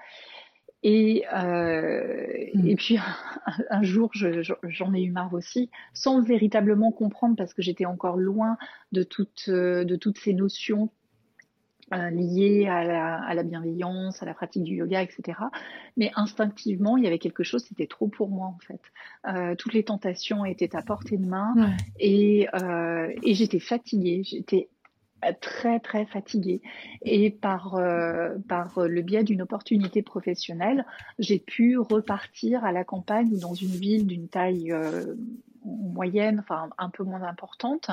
[0.84, 2.68] Et, euh, mmh.
[2.68, 2.98] et puis
[3.70, 8.58] un, jour, j'en ai eu marre aussi, sans véritablement comprendre, parce que j'étais encore loin
[8.92, 10.90] de toutes, de toutes ces notions
[11.94, 15.40] euh, liées à la, à la, bienveillance, à la pratique du yoga, etc.
[15.98, 18.82] Mais instinctivement, il y avait quelque chose, c'était trop pour moi en fait.
[19.28, 21.54] Euh, toutes les tentations étaient à portée de main.
[22.00, 24.70] Et, euh, et j'étais fatiguée, j'étais
[25.34, 26.62] très très fatiguée.
[27.02, 30.86] Et par euh, par le biais d'une opportunité professionnelle
[31.20, 35.16] j'ai pu repartir à la campagne ou dans une ville d'une taille euh,
[35.64, 37.90] moyenne enfin un peu moins importante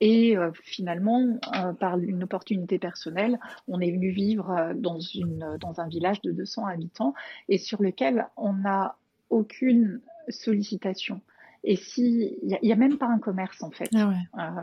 [0.00, 5.56] et euh, finalement, euh, par une opportunité personnelle, on est venu vivre euh, dans, une,
[5.60, 7.14] dans un village de 200 habitants
[7.48, 8.96] et sur lequel on n'a
[9.30, 11.22] aucune sollicitation.
[11.64, 13.90] Et si, il n'y a, même pas un commerce en fait.
[14.34, 14.60] Ah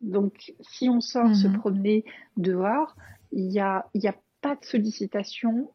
[0.00, 1.58] donc, si on sort se mhm.
[1.58, 2.04] promener
[2.38, 2.96] dehors,
[3.32, 5.70] il n'y a, y a pas de sollicitation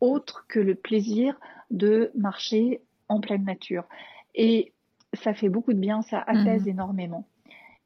[0.00, 1.34] autre que le plaisir
[1.70, 3.88] de marcher en pleine nature.
[4.36, 4.72] Et
[5.14, 6.68] ça fait beaucoup de bien, ça apaise mhm.
[6.68, 7.26] énormément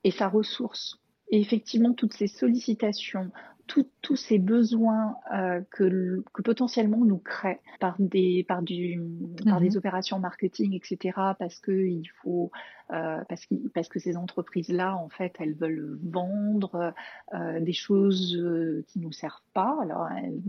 [0.04, 0.98] et sa ressource.
[1.30, 3.30] Et effectivement, toutes ces sollicitations,
[4.02, 9.00] tous ces besoins euh, que, que, potentiellement nous crée par des par du
[9.44, 9.76] par des mhm.
[9.76, 12.50] opérations marketing etc parce que il faut
[12.92, 16.92] euh, parce que parce que ces entreprises là en fait elles veulent vendre
[17.34, 18.36] euh, des choses
[18.88, 20.40] qui nous servent pas alors elles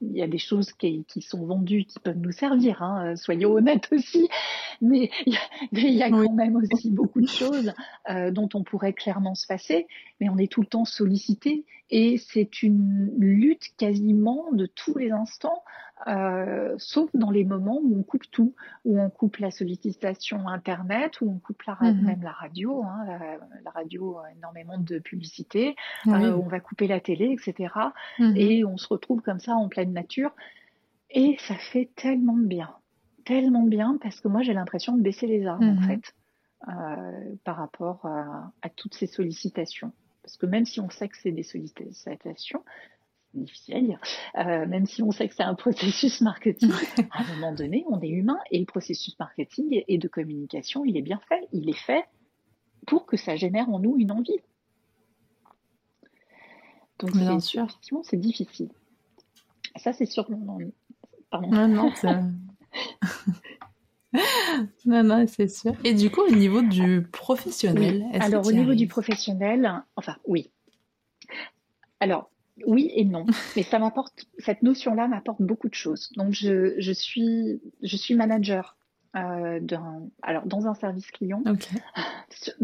[0.00, 3.52] il y a des choses qui, qui, sont vendues qui peuvent nous servir, hein, soyons
[3.52, 4.28] honnêtes aussi,
[4.80, 5.10] mais
[5.72, 7.72] il y a, quand même aussi beaucoup de choses
[8.08, 9.86] euh, dont on pourrait clairement se passer,
[10.20, 15.10] mais on est tout le temps sollicité et c'est une lutte quasiment de tous les
[15.10, 15.62] instants,
[16.06, 21.20] euh, sauf dans les moments où on coupe tout, où on coupe la sollicitation Internet,
[21.20, 22.00] où on coupe la, mm-hmm.
[22.00, 23.06] même la radio, hein,
[23.64, 27.74] la, radio a énormément de publicité, euh, on va couper la télé, etc.
[28.18, 28.36] Mm-hmm.
[28.36, 30.34] Et on se retrouve comme ça en pleine nature.
[31.10, 32.70] Et ça fait tellement de bien,
[33.24, 35.86] tellement bien, parce que moi j'ai l'impression de baisser les armes en mm-hmm.
[35.86, 36.14] fait,
[36.68, 39.92] euh, par rapport à toutes ces sollicitations.
[40.22, 42.62] Parce que même si on sait que c'est des sollicitations,
[43.32, 44.00] c'est difficile à dire,
[44.38, 46.72] euh, même si on sait que c'est un processus marketing,
[47.12, 50.96] à un moment donné, on est humain et le processus marketing et de communication, il
[50.96, 51.48] est bien fait.
[51.52, 52.04] Il est fait
[52.86, 54.40] pour que ça génère en nous une envie.
[56.98, 57.64] Donc, bien sûr.
[57.64, 58.70] effectivement, c'est difficile.
[59.76, 60.28] Ça, c'est sûr.
[61.30, 61.48] Pardon.
[61.48, 61.92] Non, non,
[64.84, 65.72] non, non, c'est sûr.
[65.84, 70.50] Et du coup, au niveau du professionnel, alors au niveau du professionnel, enfin oui.
[72.00, 72.29] Alors
[72.66, 76.10] oui et non, mais ça m'apporte cette notion-là m'apporte beaucoup de choses.
[76.16, 78.76] Donc je, je suis je suis manager
[79.16, 81.42] euh, dans, alors dans un service client,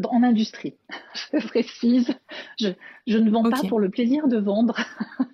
[0.04, 0.76] en industrie.
[1.32, 2.14] je précise,
[2.60, 2.68] je,
[3.06, 4.78] je ne vends pas pour le plaisir de vendre.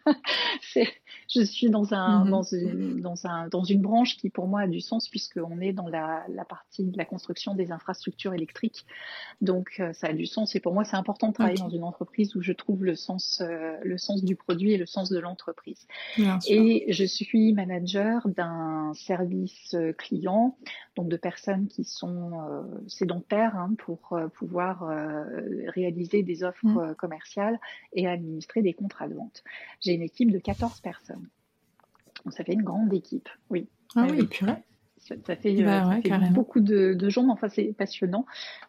[0.72, 0.88] c'est
[1.34, 2.30] je suis dans, un, mhm.
[2.30, 5.72] dans, une, dans, un, dans une branche qui pour moi a du sens puisqu'on est
[5.72, 8.84] dans la, la, partie de la construction des infrastructures électriques.
[9.40, 11.84] Donc euh, ça a du sens et pour moi c'est important de travailler dans une
[11.84, 15.18] entreprise où je trouve le sens, euh, le sens du produit et le sens de
[15.18, 15.86] l'entreprise.
[16.48, 20.56] Et je suis manager d'un service euh, client,
[20.96, 22.32] donc de personnes qui sont
[22.86, 24.86] sédentaires hein, pour pouvoir
[25.68, 26.94] réaliser des offres mm.
[26.96, 27.58] commerciales
[27.94, 29.42] et administrer des contrats de vente.
[29.80, 31.21] J'ai une équipe de 14 personnes
[32.30, 33.68] ça fait une grande équipe, oui.
[33.94, 34.26] Ah oui,
[34.98, 38.24] Ça, fait, bah euh, beaucoup de, gens, mais enfin c'est passionnant,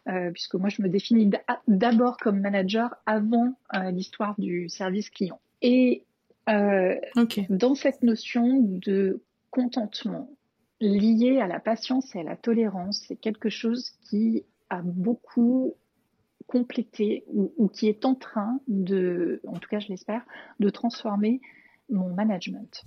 [0.08, 1.30] euh, puisque moi je me définis
[1.68, 5.40] d'abord comme manager avant euh, l'histoire du service client.
[5.62, 6.04] Et
[6.46, 10.28] dans cette notion de contentement
[10.80, 15.74] lié à la patience et à la tolérance, c'est quelque chose qui a beaucoup
[16.46, 20.22] complété ou, qui est en train de, en tout cas je l'espère,
[20.60, 21.40] de transformer
[21.90, 22.84] mon management.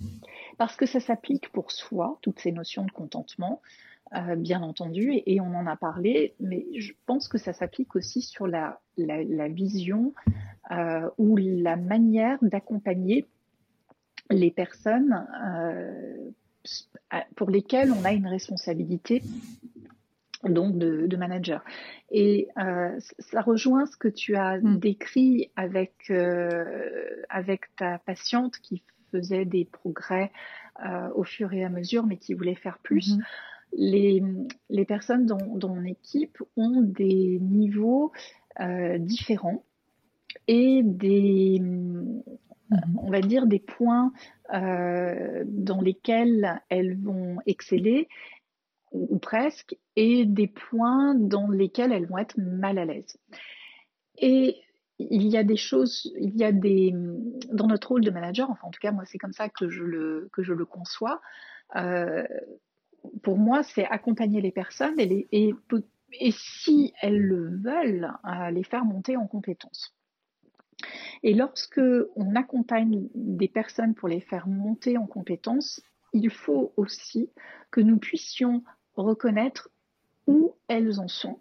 [0.56, 3.60] Parce que ça s'applique pour soi, toutes ces notions de contentement,
[4.14, 8.22] euh, bien entendu, et, on en a parlé, mais je pense que ça s'applique aussi
[8.22, 8.80] sur la,
[9.48, 10.14] vision
[10.70, 13.26] euh, ou la manière d'accompagner
[14.30, 16.30] les personnes euh,
[17.36, 19.22] pour lesquelles on a une responsabilité
[20.44, 21.64] donc de, manager.
[22.10, 24.78] Et euh, ça rejoint ce que tu as mm.
[24.78, 30.30] décrit avec, euh, avec ta patiente qui faisait des progrès
[30.84, 33.16] euh, au fur et à mesure, mais qui voulait faire plus.
[33.16, 33.22] Mm-hmm.
[33.72, 34.22] Les,
[34.70, 38.12] les, personnes dans, dans, mon équipe ont des niveaux
[38.98, 39.62] différents
[40.46, 42.76] et des, mm-hmm.
[43.02, 44.12] on va dire, des points
[44.50, 48.08] dans lesquels elles vont exceller
[48.92, 53.18] ou, presque, et des points dans lesquels elles vont être mal à l'aise.
[54.16, 54.56] Et
[54.98, 56.92] il y a des choses, il y a des
[57.52, 59.84] dans notre rôle de manager, enfin en tout cas moi c'est comme ça que je
[59.84, 61.20] le que je le conçois.
[61.76, 62.24] Euh,
[63.22, 65.54] pour moi, c'est accompagner les personnes et, et,
[66.12, 68.12] et, si elles le veulent,
[68.52, 69.94] les faire monter en compétences.
[71.22, 71.80] Et lorsque
[72.16, 75.80] on accompagne des personnes pour les faire monter en compétences,
[76.12, 77.30] il faut aussi
[77.70, 78.62] que nous puissions
[79.02, 79.70] reconnaître
[80.26, 81.38] où elles en sont.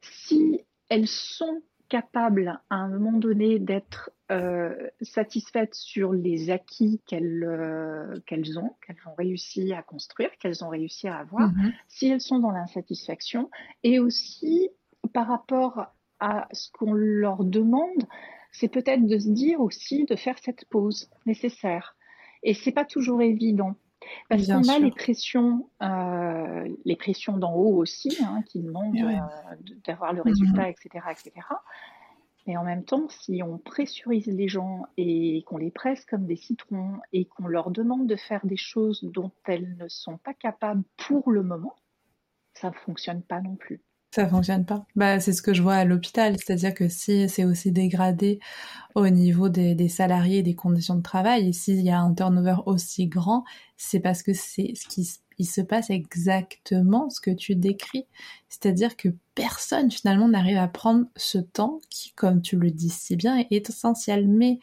[0.00, 7.44] Si elles sont capables à un moment donné d'être euh, satisfaites sur les acquis qu'elles
[7.44, 11.72] euh, qu'elles ont, qu'elles ont réussi à construire, qu'elles ont réussi à avoir, mm-hmm.
[11.88, 13.50] si elles sont dans l'insatisfaction,
[13.82, 14.70] et aussi
[15.12, 15.86] par rapport
[16.18, 18.06] à ce qu'on leur demande,
[18.52, 21.96] c'est peut-être de se dire aussi de faire cette pause nécessaire.
[22.42, 23.76] Et c'est pas toujours évident.
[24.28, 29.56] Parce qu'on a les pressions, euh, les pressions d'en haut aussi, hein, qui demandent euh,
[29.84, 31.32] d'avoir le résultat, etc., etc.
[32.46, 36.36] Mais en même temps, si on pressurise les gens et qu'on les presse comme des
[36.36, 40.82] citrons et qu'on leur demande de faire des choses dont elles ne sont pas capables
[40.96, 41.76] pour le moment,
[42.54, 43.80] ça ne fonctionne pas non plus.
[44.14, 44.84] Ça fonctionne pas.
[44.94, 48.40] Bah, c'est ce que je vois à l'hôpital, c'est-à-dire que si c'est aussi dégradé
[48.94, 52.12] au niveau des, des salariés et des conditions de travail, et s'il y a un
[52.14, 53.44] turnover aussi grand,
[53.78, 58.06] c'est parce que c'est ce qui se passe exactement ce que tu décris.
[58.50, 63.16] C'est-à-dire que personne finalement n'arrive à prendre ce temps qui, comme tu le dis si
[63.16, 64.28] bien, est essentiel.
[64.28, 64.58] Mais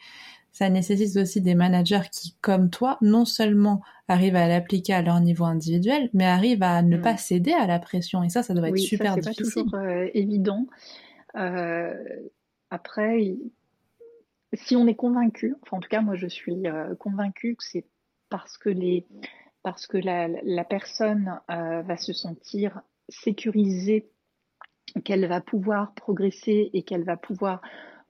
[0.52, 5.20] ça nécessite aussi des managers qui, comme toi, non seulement arrivent à l'appliquer à leur
[5.20, 8.22] niveau individuel, mais arrivent à ne pas céder à la pression.
[8.24, 9.46] Et ça, ça doit être super ça, difficile.
[9.46, 10.66] C'est toujours euh, évident.
[11.36, 11.94] Euh,
[12.70, 13.36] après,
[14.52, 17.86] si on est convaincu, enfin en tout cas moi je suis euh, convaincue que c'est
[18.30, 19.06] parce que les
[19.62, 22.80] parce que la, la personne va se sentir
[23.10, 24.08] sécurisée,
[25.04, 27.60] qu'elle va pouvoir progresser et qu'elle va pouvoir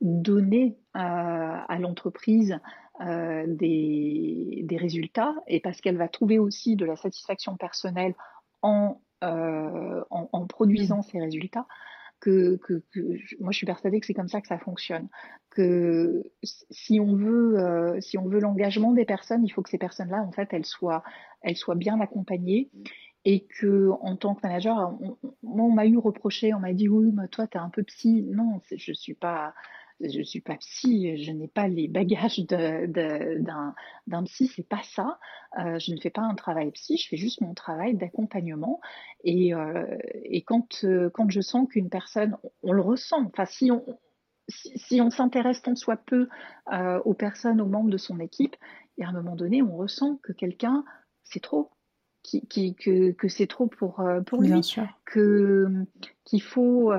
[0.00, 2.60] donner à l'entreprise
[3.00, 8.14] euh, des, résultats et parce qu'elle va trouver aussi de la satisfaction personnelle
[8.62, 11.66] en, euh, en, produisant ces résultats.
[12.20, 12.58] Que,
[13.40, 15.08] moi je suis persuadée que c'est comme ça que ça fonctionne.
[15.50, 20.22] Que si on veut, euh, si veut l'engagement des personnes, il faut que ces personnes-là,
[20.22, 21.02] en fait, elles soient,
[21.42, 22.70] elles soient bien accompagnées
[23.24, 26.88] et que en tant que manager, on, on, on m'a eu reproché, on m'a dit
[26.88, 28.26] oui, mais toi, tu es un peu psy.
[28.30, 29.54] Non, je suis pas
[30.00, 34.82] je ne suis pas psy, je n'ai pas les bagages d'un de, psy, c'est pas
[34.82, 35.18] ça.
[35.58, 38.80] Euh, je ne fais pas un travail psy, je fais juste mon travail d'accompagnement.
[39.24, 43.70] Et, euh, et quand, euh, quand je sens qu'une personne, on, le ressent, enfin si
[43.70, 43.84] on,
[44.48, 46.28] si, on s'intéresse tant soit peu
[47.04, 48.56] aux personnes, aux membres de son équipe,
[48.98, 50.84] et à un moment donné, on ressent que quelqu'un,
[51.24, 51.70] c'est trop.
[52.22, 56.92] Qui, qui, que, que c'est trop pour, pour lui, qu'il faut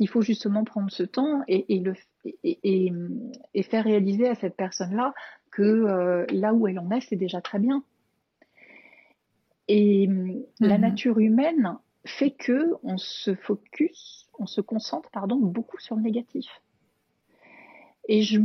[0.00, 2.92] qu'il faut justement prendre ce temps et, et le et,
[3.54, 5.14] et, faire réaliser à cette personne-là
[5.50, 7.82] que euh, là où elle en est, c'est déjà très bien.
[9.68, 10.08] Et
[10.60, 10.80] la mhm.
[10.80, 16.46] nature humaine fait que on se focus, on se concentre, pardon, beaucoup sur le négatif.
[18.08, 18.40] Et je.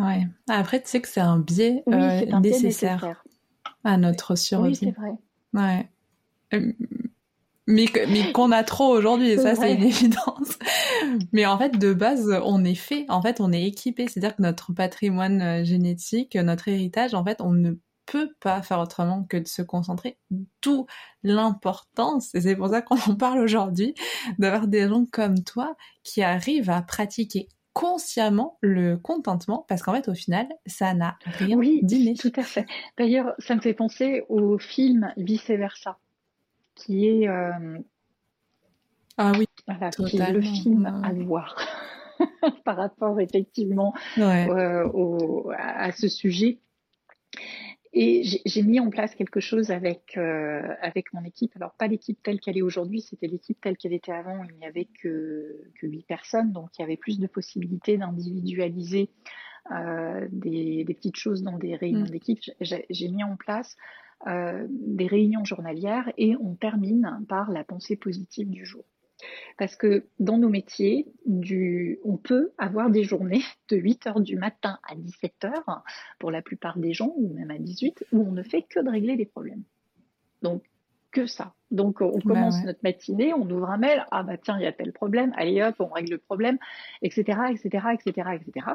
[0.00, 0.26] Ouais.
[0.48, 3.24] Après, tu sais que c'est un biais euh, nécessaire,
[3.82, 4.68] à notre survie.
[4.68, 5.12] Oui, c'est vrai.
[5.54, 5.88] Ouais.
[6.54, 6.72] Euh,
[7.68, 10.58] mais, mais qu'on a trop aujourd'hui, ça c'est une évidence.
[11.32, 14.08] Mais en fait, de base, on est fait, en fait, on est équipé.
[14.08, 17.72] C'est-à-dire que notre patrimoine euh, génétique, notre héritage, en fait, on ne
[18.06, 20.18] peut pas faire autrement que de se concentrer.
[20.62, 20.86] D'où
[21.22, 23.94] l'importance, et c'est pour ça qu'on en parle aujourd'hui,
[24.38, 30.08] d'avoir des gens comme toi qui arrivent à pratiquer consciemment le contentement parce qu'en fait
[30.08, 32.14] au final ça n'a rien oui, d'inné.
[32.14, 32.66] Tout à fait.
[32.96, 35.96] D'ailleurs ça me fait penser au film Vice versa
[36.78, 37.78] qui est, euh,
[39.16, 41.56] ah oui, le film à voir
[42.64, 46.58] par rapport effectivement euh, à ce sujet.
[47.94, 51.56] Et j'ai mis en place quelque chose avec, euh, avec mon équipe.
[51.56, 54.44] Alors, pas l'équipe telle qu'elle est aujourd'hui, c'était l'équipe telle qu'elle était avant.
[54.44, 59.10] Il n'y avait que, que 8 personnes, donc il y avait plus de possibilités d'individualiser
[60.30, 62.10] des, petites choses dans des réunions mm.
[62.10, 62.38] d'équipe.
[62.60, 63.76] J'ai mis en place
[64.26, 68.84] euh, des réunions journalières et on termine par la pensée positive du jour.
[69.56, 74.36] Parce que dans nos métiers, du, on peut avoir des journées de 8 heures du
[74.36, 75.82] matin à 17 heures
[76.18, 78.90] pour la plupart des gens, ou même à 18, où on ne fait que de
[78.90, 79.62] régler des problèmes.
[80.42, 80.62] Donc,
[81.10, 81.54] que ça.
[81.70, 84.66] Donc, on bah commence notre matinée, on ouvre un mail, ah bah tiens, il y
[84.66, 86.58] a tel problème, allez hop, on règle le problème,
[87.02, 88.66] etc., etc., etc., etc.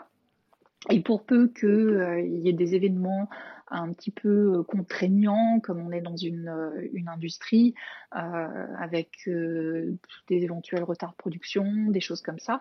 [0.90, 3.30] Et pour peu qu'il euh, y ait des événements
[3.70, 7.74] un petit peu euh, contraignants, comme on est dans une, euh, industrie,
[8.12, 9.98] avec des
[10.30, 12.60] éventuels retards de production, des choses comme ça,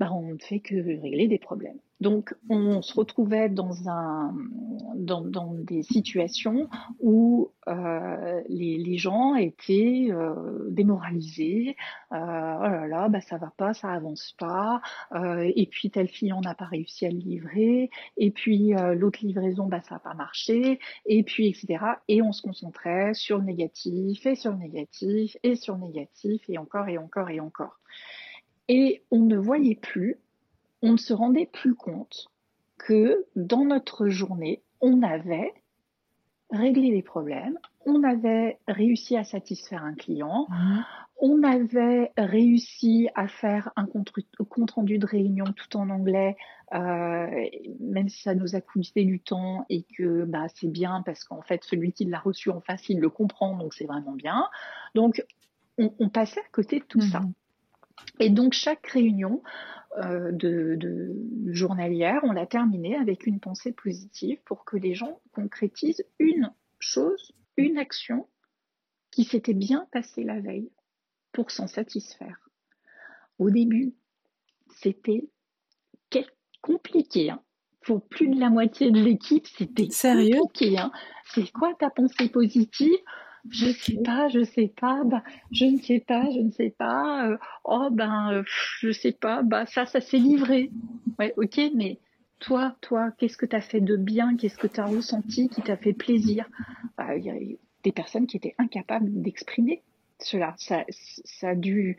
[0.00, 1.78] bah, on ne fait que régler des problèmes.
[2.04, 3.70] Donc, on se retrouvait dans,
[5.54, 6.68] des situations
[7.00, 11.76] où euh, les, gens étaient euh, démoralisés.
[12.12, 14.82] Euh, oh là là, bah, ça va pas, ça avance pas.
[15.14, 17.88] Et puis, telle fille, on n'a pas réussi à le livrer.
[18.18, 20.80] Et puis, l'autre livraison, bah, ça n'a pas marché.
[21.06, 21.82] Et puis, etc.
[22.08, 26.98] Et on se concentrait sur négatif, et sur négatif, et sur négatif, et encore, et
[26.98, 27.80] encore, et encore.
[28.68, 30.18] Et on ne voyait plus,
[30.84, 32.28] on ne se rendait plus compte
[32.76, 35.54] que dans notre journée, on avait
[36.50, 40.80] réglé les problèmes, on avait réussi à satisfaire un client, mmh.
[41.22, 44.12] on avait réussi à faire un compte,
[44.70, 46.36] rendu de réunion tout en anglais,
[46.74, 47.46] euh,
[47.80, 51.40] même si ça nous a coûté du temps et que bah, c'est bien parce qu'en
[51.40, 54.44] fait celui qui l'a reçu en face, il le comprend, donc c'est vraiment bien.
[54.94, 55.24] Donc
[55.78, 57.22] on, passait à côté de tout ça.
[58.20, 59.42] Et donc chaque réunion
[59.98, 61.14] euh, de,
[61.46, 67.32] journalière, on l'a terminée avec une pensée positive pour que les gens concrétisent une chose,
[67.56, 68.28] une action
[69.10, 70.70] qui s'était bien passée la veille
[71.32, 72.48] pour s'en satisfaire.
[73.38, 73.94] Au début,
[74.68, 75.28] c'était
[76.64, 77.30] compliqué.
[77.30, 77.42] Hein.
[77.82, 80.78] Pour plus de la moitié de l'équipe, c'était compliqué.
[80.78, 80.90] Hein.
[81.26, 82.98] C'est quoi ta pensée positive?
[83.50, 85.22] Je sais pas, je sais pas, bah,
[85.52, 88.42] je ne sais pas, je ne sais pas, euh, oh ben, euh,
[88.80, 90.70] je sais pas, bah ça, ça s'est livré.
[91.18, 91.98] Ouais, ok, mais
[92.40, 95.62] toi, toi, qu'est-ce que tu as fait de bien, qu'est-ce que tu as ressenti qui
[95.62, 96.48] t'a fait plaisir?
[96.96, 97.34] Bah, Il y a
[97.82, 99.82] des personnes qui étaient incapables d'exprimer
[100.18, 100.54] cela.
[100.58, 101.98] Ça, ça a dû,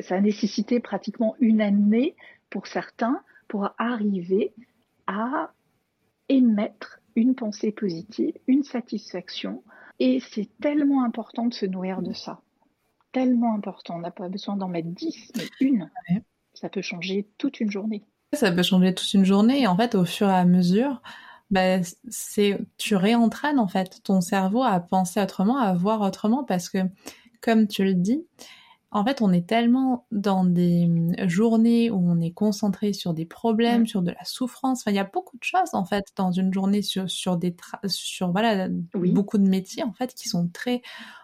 [0.00, 2.14] ça a nécessité pratiquement une année
[2.48, 4.52] pour certains pour arriver
[5.06, 5.52] à
[6.28, 9.64] émettre une pensée positive, une satisfaction,
[10.00, 12.40] et c'est tellement important de se nourrir de ça.
[13.12, 13.96] Tellement important.
[13.96, 15.90] On n'a pas besoin d'en mettre dix, mais une.
[16.54, 18.04] Ça peut changer toute une journée.
[18.32, 19.60] Ça peut changer toute une journée.
[19.60, 21.02] Et en fait, au fur et à mesure,
[21.50, 26.68] bah, c'est, tu réentraînes en fait ton cerveau à penser autrement, à voir autrement, parce
[26.68, 26.78] que,
[27.40, 28.24] comme tu le dis,
[28.92, 33.24] en fait, on est tellement dans des hum, journées où on est concentré sur des
[33.24, 34.80] problèmes, sur de la souffrance.
[34.80, 37.54] Enfin, il y a beaucoup de choses en fait dans une journée sur sur des
[37.86, 40.82] sur voilà beaucoup de métiers en fait qui sont très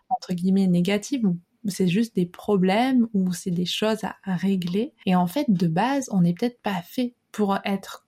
[0.09, 1.23] entre guillemets négatifs
[1.69, 4.93] c'est juste des problèmes ou c'est des choses à, régler.
[5.05, 8.07] Et en fait, de base, on n'est peut-être pas fait pour être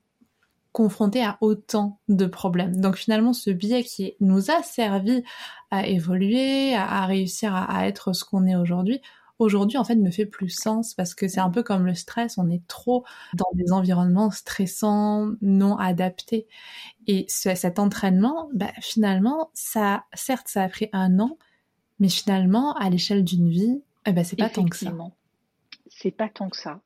[0.72, 2.76] confronté à autant de problèmes.
[2.76, 5.24] Donc finalement, ce biais qui nous a servi
[5.70, 9.00] à évoluer, à, réussir à, être ce qu'on est aujourd'hui,
[9.38, 12.38] aujourd'hui en fait ne fait plus sens parce que c'est un peu comme le stress,
[12.38, 16.46] on est trop dans des environnements stressants, non adaptés.
[17.06, 21.38] Et cet entraînement, bah, finalement, ça, certes, ça a pris un an,
[22.00, 24.92] mais finalement, à l'échelle d'une vie, eh ben, c'est pas tant que ça.
[25.88, 26.80] C'est pas tant que ça.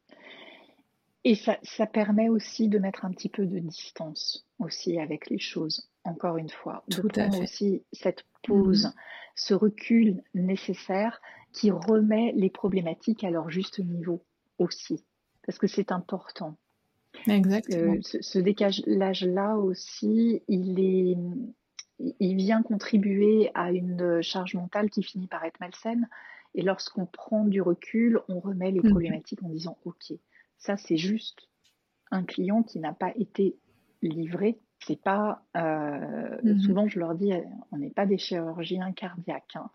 [1.24, 5.38] Et ça, ça, permet aussi de mettre un petit peu de distance aussi avec les
[5.38, 6.82] choses, encore une fois.
[6.88, 8.94] de prendre aussi cette pause, mm-hmm.
[9.36, 11.20] ce recul nécessaire
[11.52, 14.24] qui remet les problématiques à leur juste niveau
[14.58, 15.04] aussi.
[15.46, 16.56] Parce que c'est important.
[17.26, 17.96] Exactement.
[18.02, 21.16] ce, ce décalage-là aussi, il est,
[22.20, 26.08] il vient contribuer à une charge mentale qui finit par être malsaine.
[26.54, 28.90] Et lorsqu'on prend du recul, on remet les mm.
[28.90, 30.12] problématiques en disant OK,
[30.58, 31.48] ça c'est juste
[32.10, 33.56] un client qui n'a pas été
[34.02, 34.58] livré.
[34.86, 35.60] C'est pas euh,
[36.42, 36.60] mm-hmm.
[36.60, 37.32] souvent je leur dis
[37.70, 39.56] on n'est pas des chirurgiens cardiaques.
[39.56, 39.70] Hein.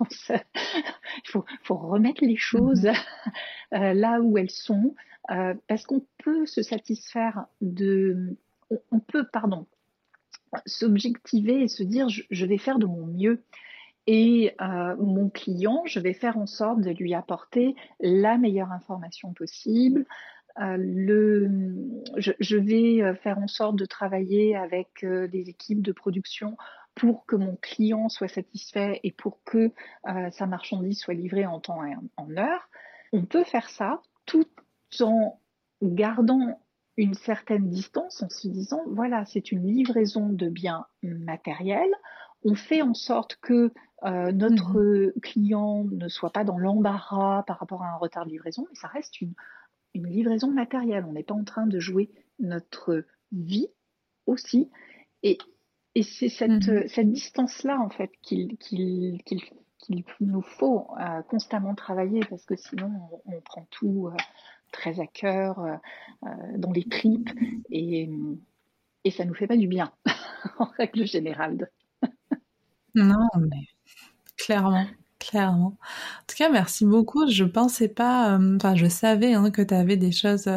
[0.30, 3.74] Il faut, remettre les choses mm-hmm.
[3.74, 4.94] euh, là où elles sont
[5.30, 8.36] euh, parce qu'on peut se satisfaire de
[8.90, 9.66] on peut pardon
[10.66, 13.42] s'objectiver et se dire je, vais faire de mon mieux.
[14.08, 19.32] Et euh, mon client, je vais faire en sorte de lui apporter la meilleure information
[19.32, 20.06] possible.
[20.60, 21.48] Euh, le,
[22.16, 26.56] je, vais euh, faire en sorte de travailler avec des équipes de production
[26.94, 29.70] pour que mon client soit satisfait et pour que
[30.30, 32.68] sa marchandise soit livrée en temps et en heure.
[33.14, 34.46] On peut faire ça tout
[35.00, 35.40] en
[35.80, 36.60] gardant
[36.96, 41.94] une certaine distance en se disant, voilà, c'est une livraison de biens matériels.
[42.44, 43.72] On fait en sorte que
[44.04, 45.12] euh, notre mhm.
[45.22, 48.88] client ne soit pas dans l'embarras par rapport à un retard de livraison, mais ça
[48.88, 49.32] reste une,
[49.94, 51.04] livraison matérielle.
[51.08, 53.68] On n'est pas en train de jouer notre vie
[54.26, 54.70] aussi.
[55.22, 55.38] Et,
[56.00, 57.12] c'est cette, mhm.
[57.12, 58.56] distance-là, en fait, qu'il
[60.20, 62.90] nous faut euh, constamment travailler parce que sinon
[63.26, 64.16] on, prend tout euh,
[64.72, 65.76] très à cœur, euh,
[66.24, 67.30] euh, dans les tripes,
[67.70, 68.08] et,
[69.04, 69.92] et ça nous fait pas du bien,
[70.58, 71.70] en règle générale.
[72.94, 73.68] non, mais
[74.38, 74.86] clairement.
[75.22, 75.76] Clairement.
[76.22, 77.28] En tout cas, merci beaucoup.
[77.30, 80.48] Je pensais pas, euh, enfin, je savais hein, que tu avais des choses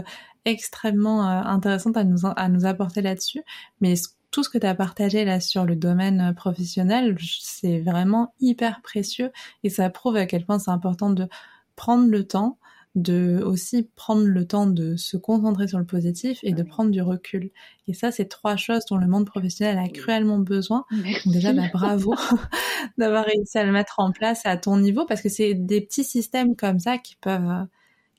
[0.46, 3.44] extrêmement intéressantes à nous, à nous apporter là-dessus,
[3.82, 3.94] mais
[4.32, 9.32] tout ce que tu as partagé là sur le domaine professionnel, c'est vraiment hyper précieux
[9.64, 11.28] et ça prouve à quel point c'est important de
[11.76, 12.58] prendre le temps
[12.96, 17.02] de aussi prendre le temps de se concentrer sur le positif et de prendre du
[17.02, 17.52] recul.
[17.88, 20.86] Et ça, c'est trois choses dont le monde professionnel a cruellement besoin.
[21.26, 22.16] déjà, bah, bravo
[22.98, 26.06] d'avoir réussi à le mettre en place à ton niveau parce que c'est des petits
[26.06, 27.68] systèmes comme ça qui peuvent,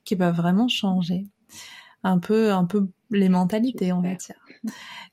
[0.04, 1.26] qui peuvent vraiment changer
[2.02, 4.36] un peu, un peu les mentalités, on va dire.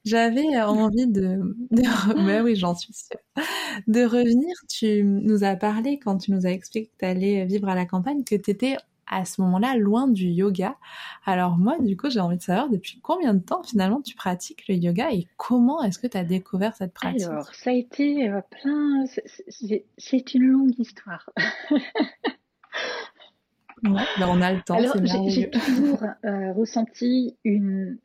[0.03, 1.39] J'avais envie de,
[1.71, 2.25] de...
[2.25, 3.45] Ben oui, j'en suis sûre.
[3.87, 7.69] De revenir, tu nous as parlé quand tu nous as expliqué que tu allais vivre
[7.69, 10.77] à la campagne, que tu étais à ce moment-là loin du yoga.
[11.25, 14.67] Alors moi, du coup, j'ai envie de savoir depuis combien de temps finalement tu pratiques
[14.67, 17.27] le yoga et comment est-ce que tu as découvert cette pratique?
[17.27, 19.05] Alors, ça a été euh, plein...
[19.97, 21.29] C'est une longue histoire.
[23.83, 24.77] ouais, ben, on a le temps.
[24.77, 24.97] Alors,
[25.27, 27.97] j'ai toujours euh, ressenti une...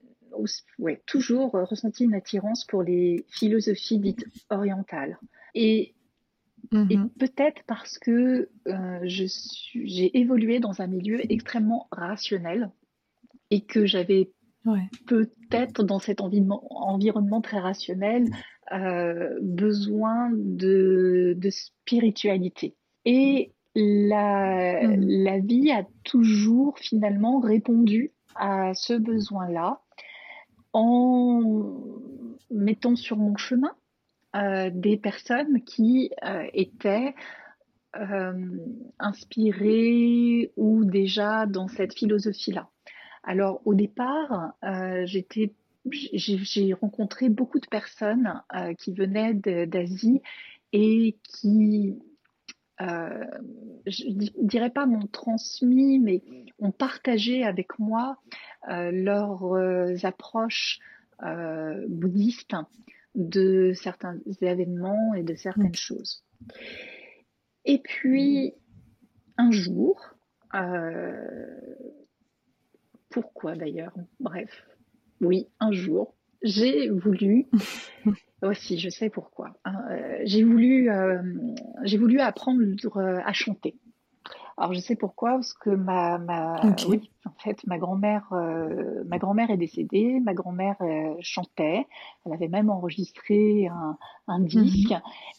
[0.78, 5.18] Ouais, toujours ressenti une attirance pour les philosophies dites orientales.
[5.54, 5.94] Et
[6.72, 7.08] et mm-hmm.
[7.18, 12.70] peut-être parce que euh, j'ai évolué dans un milieu extrêmement rationnel
[13.50, 14.30] et que j'avais
[15.06, 18.26] peut-être dans cet environnement, très rationnel
[18.72, 22.74] euh, besoin de, spiritualité.
[23.04, 25.00] Et la, mm.
[25.00, 29.80] la vie a toujours finalement répondu à ce besoin-là
[30.74, 31.80] en
[32.50, 33.72] mettant sur mon chemin
[34.38, 37.14] euh, des personnes qui euh, étaient
[37.96, 38.32] euh,
[39.00, 42.68] inspirées ou déjà dans cette philosophie-là.
[43.24, 44.52] Alors au départ,
[45.90, 48.42] j'ai rencontré beaucoup de personnes
[48.78, 50.22] qui venaient d'Asie
[50.72, 51.98] et qui,
[52.80, 53.24] euh,
[53.86, 54.04] je
[54.40, 56.22] dirais pas m'ont transmis, mais
[56.58, 58.16] ont partagé avec moi
[58.68, 60.78] leurs approches
[61.88, 62.54] bouddhistes
[63.18, 66.24] de certains événements et de certaines choses.
[67.64, 68.54] Et puis,
[69.36, 70.00] un jour,
[70.54, 71.56] euh,
[73.10, 74.64] pourquoi d'ailleurs Bref,
[75.20, 77.48] oui, un jour, j'ai voulu,
[78.42, 81.20] aussi je sais pourquoi, hein, euh, j'ai voulu, euh,
[81.82, 82.62] j'ai voulu apprendre
[82.96, 83.76] à chanter.
[84.58, 89.18] Alors je sais pourquoi, parce que ma, ma oui, en fait, ma grand-mère, euh, ma
[89.18, 90.18] grand-mère est décédée.
[90.18, 91.86] Ma grand-mère euh, chantait.
[92.26, 93.96] Elle avait même enregistré un,
[94.26, 94.46] un mhm.
[94.46, 94.94] disque,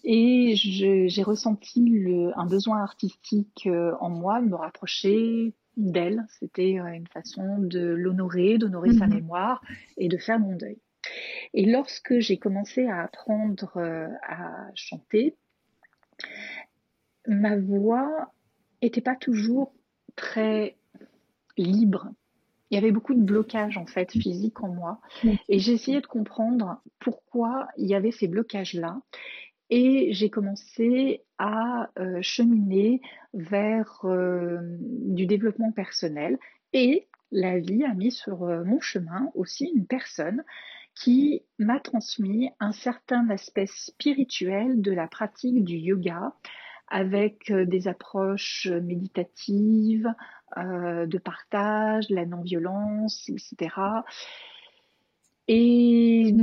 [0.06, 6.26] et j'ai ressenti le, un besoin artistique euh, en moi de me rapprocher d'elle.
[6.40, 9.16] C'était une façon de l'honorer, d'honorer sa mhm.
[9.16, 9.62] mémoire
[9.98, 10.78] et de faire mon deuil.
[11.54, 13.78] Et lorsque j'ai commencé à apprendre
[14.24, 15.36] à chanter,
[17.28, 18.32] ma voix
[18.82, 19.74] était pas toujours
[20.16, 20.78] très
[21.58, 22.10] libre.
[22.72, 25.02] Il y avait beaucoup de blocages en fait physiques en moi.
[25.48, 29.02] Et j'ai essayé de comprendre pourquoi il y avait ces blocages là
[29.70, 33.02] et j'ai commencé à euh, cheminer
[33.34, 36.38] vers euh, du développement personnel.
[36.74, 40.44] Et la vie a mis sur euh, mon chemin aussi une personne
[40.96, 46.34] qui m'a transmis un certain aspect spirituel de la pratique du yoga
[46.90, 50.08] avec euh, des approches méditatives,
[50.58, 53.70] euh, de partage, la non-violence, etc.
[55.52, 56.36] Et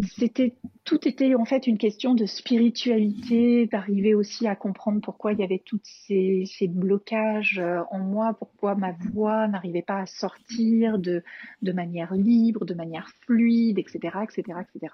[0.84, 5.44] tout était en fait une question de spiritualité, d'arriver aussi à comprendre pourquoi il y
[5.44, 11.22] avait tous ces, blocages euh, en moi, pourquoi ma voix n'arrivait pas à sortir de,
[11.62, 14.92] de manière libre, de manière fluide, etc., etc., etc.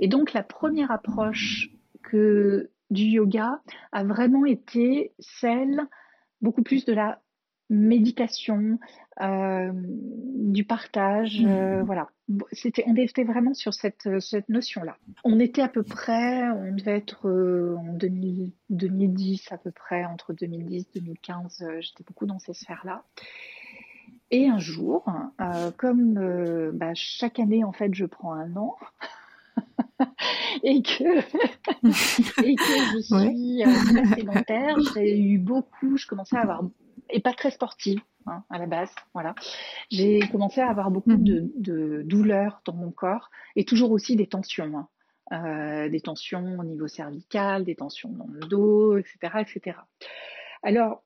[0.00, 1.70] Et donc la première approche
[2.02, 3.60] que du yoga
[3.92, 5.80] a vraiment été celle
[6.40, 7.20] beaucoup plus de la
[7.70, 8.78] méditation,
[9.22, 11.84] euh, du partage, euh, mmh.
[11.84, 12.08] voilà.
[12.52, 14.96] C'était, on était vraiment sur cette, cette notion-là.
[15.24, 20.32] On était à peu près, on devait être euh, en 2010 à peu près, entre
[20.32, 23.04] 2010 et 2015, j'étais beaucoup dans ces sphères-là.
[24.32, 25.12] Et un jour,
[25.76, 28.76] comme bah, chaque année en fait je prends un an,
[30.62, 31.18] et que
[32.44, 34.76] et que je suis euh, très sédentaire.
[34.94, 36.62] J'ai eu beaucoup, je commençais à avoir
[37.10, 39.34] et pas très sportive hein, à la base, voilà.
[39.90, 41.24] J'ai commencé à avoir beaucoup mhm.
[41.24, 44.76] de, de, douleurs dans mon corps et toujours aussi des tensions.
[44.76, 44.88] Hein.
[45.32, 49.78] Euh, des tensions au niveau cervical, des tensions dans le dos, etc., etc.
[50.64, 51.04] Alors,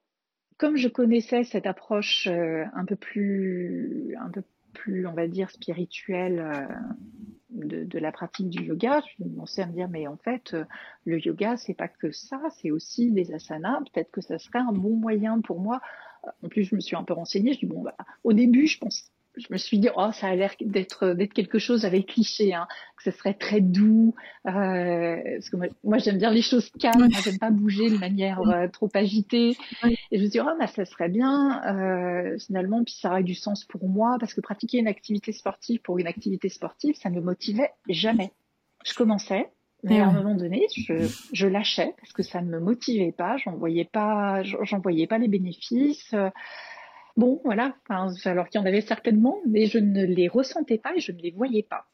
[0.57, 4.43] comme je connaissais cette approche euh, un peu plus, un peu
[4.73, 6.75] plus, on va dire, spirituelle euh,
[7.55, 10.65] de, la pratique du yoga, je commençais à me dire, mais en fait, euh,
[11.05, 13.81] le yoga, c'est pas que ça, c'est aussi des asanas.
[13.93, 15.81] Peut-être que ça serait un bon moyen pour moi.
[16.43, 17.53] En plus, je me suis un peu renseignée.
[17.53, 20.35] Je dis, bon, bah, au début, je pense, je me suis dit, oh, ça a
[20.35, 22.67] l'air d'être d'être quelque chose avec cliché, hein,
[22.97, 24.15] que ce serait très doux.
[24.47, 28.41] Euh, parce que moi, j'aime bien les choses calmes, moi, j'aime pas bouger de manière
[28.41, 29.57] euh, trop agitée.
[29.83, 33.23] Et je me suis dit, oh, bah, ça serait bien, euh, finalement, puis ça aurait
[33.23, 37.11] du sens pour moi, parce que pratiquer une activité sportive pour une activité sportive, ça
[37.11, 38.33] ne me motivait jamais.
[38.85, 39.51] Je commençais,
[39.83, 43.37] mais à un moment donné, je, je lâchais parce que ça ne me motivait pas,
[43.39, 46.15] j'en voyais pas, j'en voyais pas les bénéfices.
[47.17, 51.01] Bon, voilà, alors qu'il y en avait certainement, mais je ne les ressentais pas et
[51.01, 51.87] je ne les voyais pas.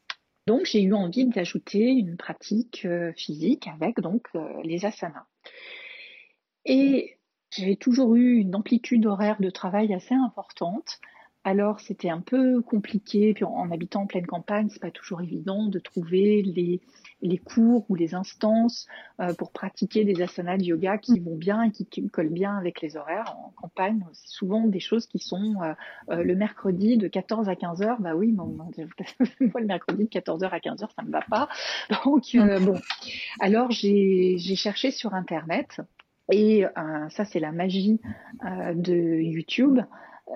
[0.47, 5.27] Donc j'ai eu envie d'ajouter une pratique euh, physique avec donc euh, les asanas.
[6.65, 7.19] Et
[7.51, 10.99] j'avais toujours eu une amplitude horaire de travail assez importante.
[11.43, 15.65] Alors c'était un peu compliqué, puis en, habitant en pleine campagne, c'est pas toujours évident
[15.67, 16.81] de trouver les,
[17.23, 18.87] les cours ou les instances
[19.19, 22.81] euh, pour pratiquer des asanas de yoga qui vont bien et qui, collent bien avec
[22.81, 23.35] les horaires.
[23.37, 25.73] En campagne, c'est souvent des choses qui sont euh,
[26.09, 27.99] euh, le mercredi de 14 à 15 heures.
[27.99, 28.47] Bah oui, moi
[28.79, 31.49] le mercredi de 14 heures à 15 heures, ça me va pas.
[32.05, 32.79] Donc bon,
[33.39, 35.81] alors j'ai cherché sur internet
[36.31, 36.65] et
[37.09, 37.99] ça c'est la magie
[38.43, 39.79] de YouTube.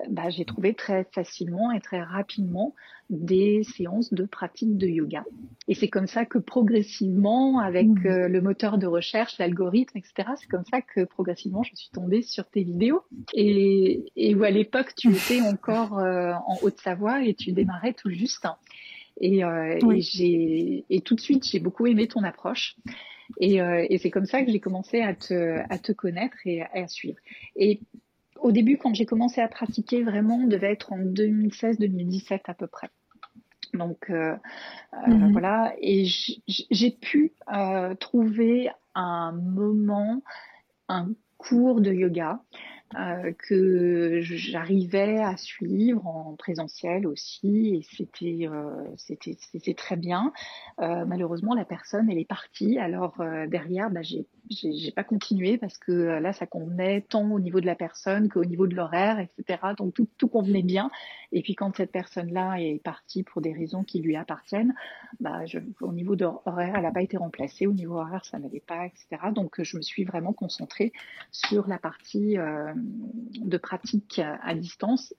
[0.08, 2.74] Bah, j'ai trouvé très facilement et très rapidement
[3.10, 5.24] des séances de pratique de yoga.
[5.68, 8.06] Et c'est comme ça que progressivement, avec mmh.
[8.06, 12.22] euh, le moteur de recherche, l'algorithme, etc., c'est comme ça que progressivement je suis tombée
[12.22, 13.02] sur tes vidéos.
[13.34, 18.10] Et, et où à l'époque tu étais encore euh, en Haute-Savoie et tu démarrais tout
[18.10, 18.46] juste.
[19.20, 19.78] Et, euh,
[20.90, 22.76] et, tout de suite, j'ai beaucoup aimé ton approche.
[23.40, 26.62] Et, euh, et c'est comme ça que j'ai commencé à te, à te connaître et
[26.62, 27.18] à suivre.
[27.56, 27.80] Et
[28.40, 32.66] au début, quand j'ai commencé à pratiquer, vraiment, on devait être en 2016-2017 à peu
[32.66, 32.90] près.
[33.74, 34.36] Donc euh,
[34.94, 35.32] euh, mhm.
[35.32, 36.06] voilà, et
[36.46, 40.22] j'ai pu euh, trouver un moment,
[40.88, 42.40] un cours de yoga
[42.94, 50.32] euh, que j'arrivais à suivre en présentiel aussi et c'était euh, c'était c'était très bien.
[50.80, 52.78] Euh, malheureusement la personne elle est partie.
[52.78, 57.28] Alors euh, derrière bah, j'ai j'ai pas continué parce que euh, là ça convenait tant
[57.28, 60.90] au niveau de la personne qu'au niveau de l'horaire etc donc tout tout convenait bien.
[61.32, 64.74] Et puis quand cette personne là est partie pour des raisons qui lui appartiennent
[65.18, 67.66] bah je, au niveau de l'horaire elle n'a pas été remplacée.
[67.66, 70.92] Au niveau horaire ça n'allait pas etc donc je me suis vraiment concentrée
[71.32, 75.14] sur la partie euh, de pratique à distance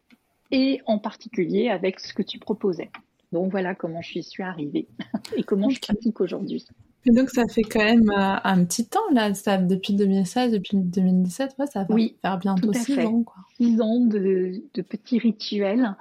[0.51, 2.89] et en particulier avec ce que tu proposais.
[3.31, 4.87] Donc voilà comment je suis arrivée
[5.35, 6.65] et comment je pratique aujourd'hui.
[7.05, 10.77] Et donc ça fait quand même euh, un petit temps là, ça, depuis 2016, depuis
[10.77, 13.23] 2017, ça va faire bientôt six ans.
[13.23, 13.35] Quoi.
[13.55, 15.95] Six ans de, petits rituels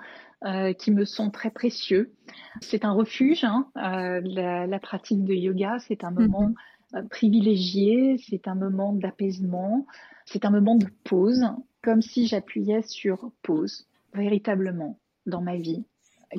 [0.44, 2.12] euh, qui me sont très précieux.
[2.60, 6.52] C'est un refuge, hein, euh, la, pratique de yoga, c'est un moment
[6.92, 7.08] mhm.
[7.08, 9.86] privilégié, c'est un moment d'apaisement,
[10.26, 11.44] c'est un moment de pause,
[11.82, 15.84] comme si j'appuyais sur pause, véritablement, dans ma vie,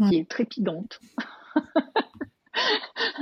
[0.10, 1.00] qui est trépidante.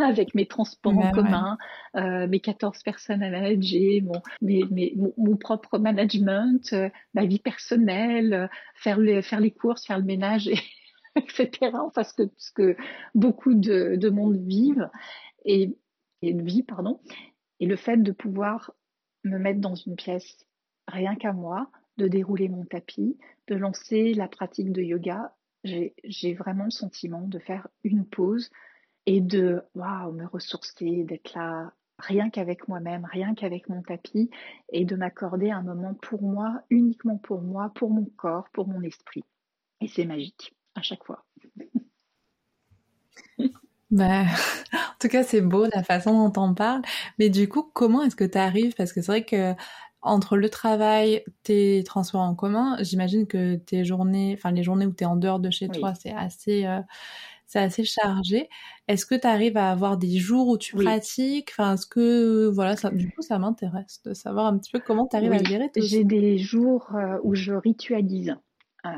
[0.01, 1.57] avec mes transports en commun,
[1.95, 4.21] euh, mes 14 personnes à manager, mon,
[5.17, 10.05] mon, propre management, euh, ma vie personnelle, euh, faire, les, faire les courses, faire le
[10.05, 10.49] ménage,
[11.15, 11.71] etc.
[11.93, 12.75] Parce que, ce que
[13.13, 14.89] beaucoup de, monde vivent
[15.45, 15.75] et,
[16.21, 16.99] et vit, pardon.
[17.59, 18.71] Et le fait de pouvoir
[19.23, 20.45] me mettre dans une pièce
[20.87, 23.17] rien qu'à moi, de dérouler mon tapis,
[23.47, 25.33] de lancer la pratique de yoga
[26.03, 28.49] j'ai vraiment le sentiment de faire une pause
[29.05, 34.29] et de waouh, me ressourcer, d'être là rien qu'avec moi-même, rien qu'avec mon tapis
[34.71, 38.81] et de m'accorder un moment pour moi, uniquement pour moi, pour mon corps, pour mon
[38.81, 39.23] esprit.
[39.81, 41.25] Et c'est magique à chaque fois.
[43.91, 44.23] Bah,
[44.73, 46.81] en tout cas, c'est beau la façon dont on parle.
[47.19, 49.53] Mais du coup, comment est-ce que tu arrives Parce que c'est vrai que
[50.05, 54.93] entre le travail, tes transports en commun, j'imagine que tes journées, enfin les journées où
[54.93, 56.79] tu es en dehors de chez toi, c'est assez, euh,
[57.47, 58.47] c'est assez chargé.
[58.87, 61.49] Est-ce que tu arrives à avoir des jours où tu pratiques?
[61.51, 65.07] Enfin, est-ce que voilà, ça, du coup, ça m'intéresse de savoir un petit peu comment
[65.07, 65.71] tu arrives à gérer.
[65.75, 68.35] J'ai des jours euh, où je ritualise.
[68.85, 68.89] Euh,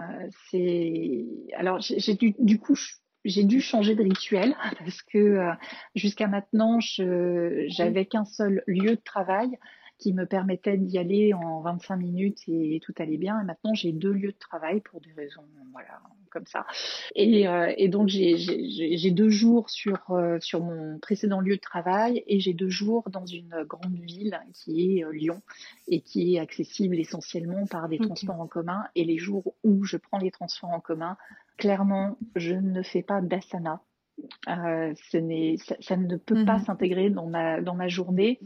[0.52, 2.76] c'est alors j'ai du, du coup
[3.24, 5.40] j'ai dû changer de rituel parce que
[5.96, 9.58] jusqu'à maintenant, j'avais qu'un seul lieu de travail
[9.98, 13.42] qui me permettait d'y aller en 25 minutes et, tout allait bien.
[13.42, 16.00] Et maintenant, j'ai deux lieux de travail pour des raisons, voilà,
[16.32, 16.66] comme ça.
[17.16, 22.24] Et, euh, et donc, j'ai deux jours sur, euh, sur mon précédent lieu de travail
[22.28, 25.42] et j'ai deux jours dans une grande ville qui est euh, Lyon
[25.88, 28.86] et qui est accessible essentiellement par des transports en commun.
[28.96, 31.18] Et les jours où je prends les transports en commun,
[31.58, 33.82] clairement, je ne fais pas d'asana.
[34.48, 36.66] Euh, ce ça, ça, ne peut pas mhm.
[36.66, 38.40] s'intégrer dans ma, dans ma journée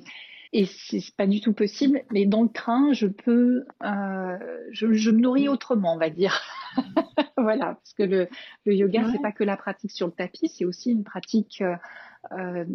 [0.53, 2.03] et c'est pas du tout possible.
[2.11, 4.37] Mais dans le train, je peux, euh,
[4.71, 6.41] je, je, me nourris autrement, on va dire.
[7.37, 8.27] voilà, parce que le,
[8.65, 11.75] le yoga, c'est pas que la pratique sur le tapis, c'est aussi une pratique euh,
[12.33, 12.65] euh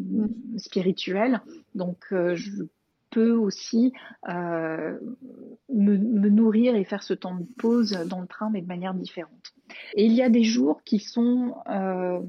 [0.57, 1.43] spirituelle.
[1.75, 2.65] Donc, je
[3.11, 3.93] peux aussi
[4.29, 4.99] euh,
[5.69, 8.95] me, me, nourrir et faire ce temps de pause dans le train, mais de manière
[8.95, 9.55] différente.
[9.95, 12.21] Et il y a des jours qui sont euh,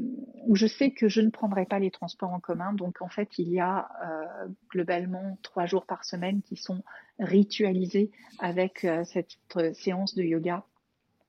[0.45, 2.73] où je sais que je ne prendrai pas les transports en commun.
[2.73, 6.84] Donc en fait, il y a euh, globalement trois jours par semaine qui sont
[7.19, 9.38] ritualisés avec cette
[9.73, 10.63] séance de yoga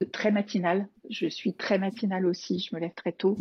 [0.06, 0.88] très matinale.
[1.10, 3.36] Je suis très matinale aussi, je me lève très tôt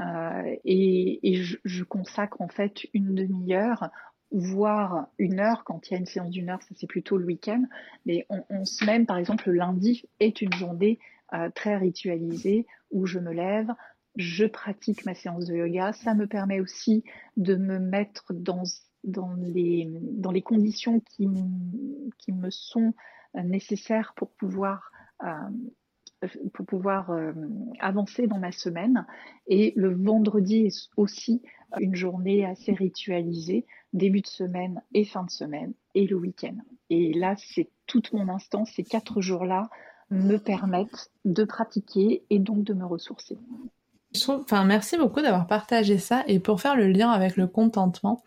[0.00, 3.90] euh, et, et je, je, consacre en fait une demi-heure
[4.30, 7.26] voire une heure quand il y a une séance d'une heure, ça c'est plutôt le
[7.26, 7.64] week-end.
[8.06, 10.98] Mais on, on semaine, par exemple, le lundi est une journée
[11.32, 13.72] euh, très ritualisée où je me lève,
[14.14, 15.92] je pratique ma séance de yoga.
[15.92, 17.02] Ça me permet aussi
[17.36, 18.62] de me mettre dans,
[19.42, 22.94] les, conditions qui, me sont
[23.34, 24.92] nécessaires pour pouvoir,
[25.24, 25.28] euh,
[26.52, 27.32] pour pouvoir euh,
[27.80, 29.06] avancer dans ma semaine.
[29.46, 31.42] Et le vendredi est aussi
[31.80, 36.56] une journée assez ritualisée, début de semaine et fin de semaine, et le week-end.
[36.90, 39.68] Et là, c'est toute mon instance, ces quatre jours-là
[40.10, 43.38] me permettent de pratiquer et donc de me ressourcer.
[44.28, 46.22] enfin, merci beaucoup d'avoir partagé ça.
[46.26, 48.22] Et pour faire le lien avec le contentement,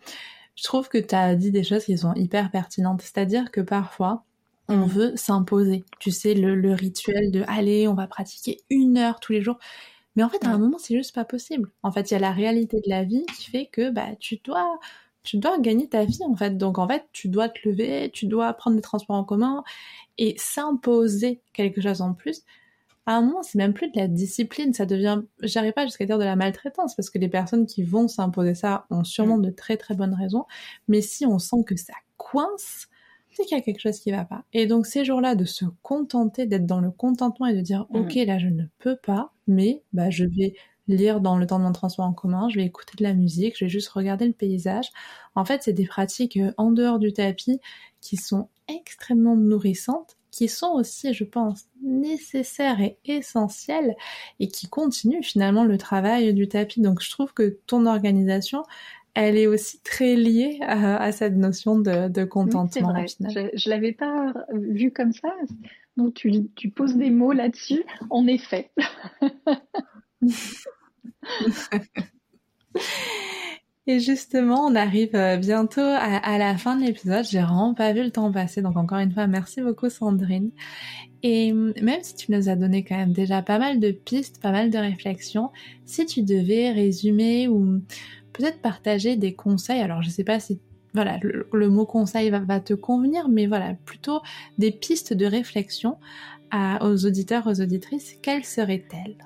[0.54, 3.02] je trouve que tu as dit des choses qui sont hyper pertinentes.
[3.02, 4.24] C'est-à-dire que parfois,
[4.68, 5.84] on veut s'imposer.
[5.98, 9.58] Tu sais, le, rituel de aller, on va pratiquer une heure tous les jours.
[10.16, 11.70] Mais en fait, à un moment, c'est juste pas possible.
[11.82, 14.40] En fait, il y a la réalité de la vie qui fait que bah, tu
[14.44, 14.78] dois
[15.22, 16.56] tu dois gagner ta vie en fait.
[16.56, 19.62] Donc en fait, tu dois te lever, tu dois prendre des transports en commun
[20.16, 22.42] et s'imposer quelque chose en plus.
[23.04, 26.18] À un moment, c'est même plus de la discipline, ça devient, j'arrive pas jusqu'à dire
[26.18, 29.42] de la maltraitance, parce que les personnes qui vont s'imposer ça ont sûrement mm.
[29.46, 30.44] de très très bonnes raisons,
[30.88, 32.88] mais si on sent que ça coince,
[33.38, 34.44] c'est qu'il y a quelque chose qui va pas.
[34.52, 37.96] Et donc ces jours-là, de se contenter, d'être dans le contentement et de dire, mm.
[37.96, 40.54] ok, là je ne peux pas, mais bah je vais
[40.88, 43.56] lire dans le temps de mon transport en commun, je vais écouter de la musique,
[43.56, 44.90] je vais juste regarder le paysage.
[45.34, 47.60] En fait, c'est des pratiques euh, en dehors du tapis
[48.00, 53.94] qui sont extrêmement nourrissantes, qui sont aussi, je pense, nécessaires et essentielles
[54.40, 56.80] et qui continuent finalement le travail du tapis.
[56.80, 58.64] Donc je trouve que ton organisation,
[59.20, 62.94] elle est aussi très liée à, cette notion de, contentement.
[62.94, 63.50] Oui, vrai.
[63.54, 65.34] Je, ne l'avais pas vu comme ça.
[65.96, 67.82] Donc tu, tu poses des mots là-dessus.
[68.10, 68.70] En effet.
[73.88, 77.24] Et justement, on arrive euh, bientôt à, la fin de l'épisode.
[77.24, 78.62] J'ai vraiment pas vu le temps passer.
[78.62, 80.50] Donc encore une fois, merci beaucoup Sandrine.
[81.24, 84.40] Et hum, même si tu nous as donné quand même déjà pas mal de pistes,
[84.40, 85.50] pas mal de réflexions,
[85.86, 87.80] si tu devais résumer ou
[88.32, 90.60] peut-être partager des conseils, alors je sais pas si
[90.94, 94.20] voilà, le, mot conseil va, te convenir, mais voilà, plutôt
[94.56, 95.98] des pistes de réflexion
[96.80, 99.18] aux auditeurs, aux auditrices, quelles seraient-elles?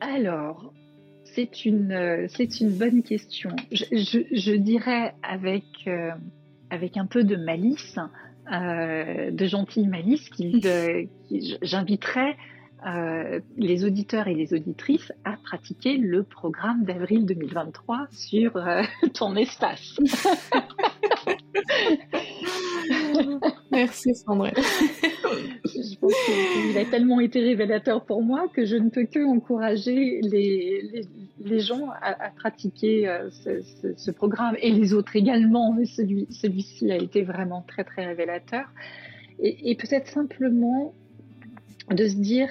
[0.00, 0.72] Alors,
[1.24, 3.50] c'est une, euh, c'est une bonne question.
[3.72, 6.10] Je, dirais avec, euh,
[6.70, 7.98] avec un peu de malice,
[8.52, 10.60] euh, de gentille malice, qui,
[11.62, 12.36] j'inviterais
[13.56, 18.58] les auditeurs et les auditrices à pratiquer le programme d'avril 2023 sur
[19.14, 19.98] ton espace.
[23.70, 24.54] Merci Sandrine.
[25.64, 30.20] je pense qu'il a tellement été révélateur pour moi que je ne peux que encourager
[30.22, 31.06] les,
[31.40, 36.96] les, gens à, pratiquer euh, ce, programme et les autres également, mais celui, celui-ci a
[36.96, 38.66] été vraiment très très révélateur.
[39.38, 40.94] Et, peut-être simplement
[41.90, 42.48] de se dire,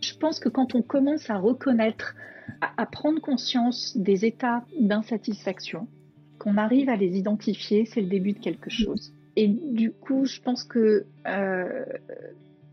[0.00, 2.14] je pense que quand on commence à reconnaître,
[2.60, 5.86] à, prendre conscience des états d'insatisfaction,
[6.38, 9.12] qu'on arrive à les identifier, c'est le début de quelque chose.
[9.36, 11.84] Et du coup, je pense que euh,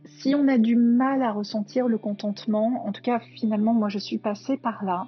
[0.06, 4.00] si on a du mal à ressentir le contentement, en tout cas finalement moi je
[4.00, 5.08] suis passée par là,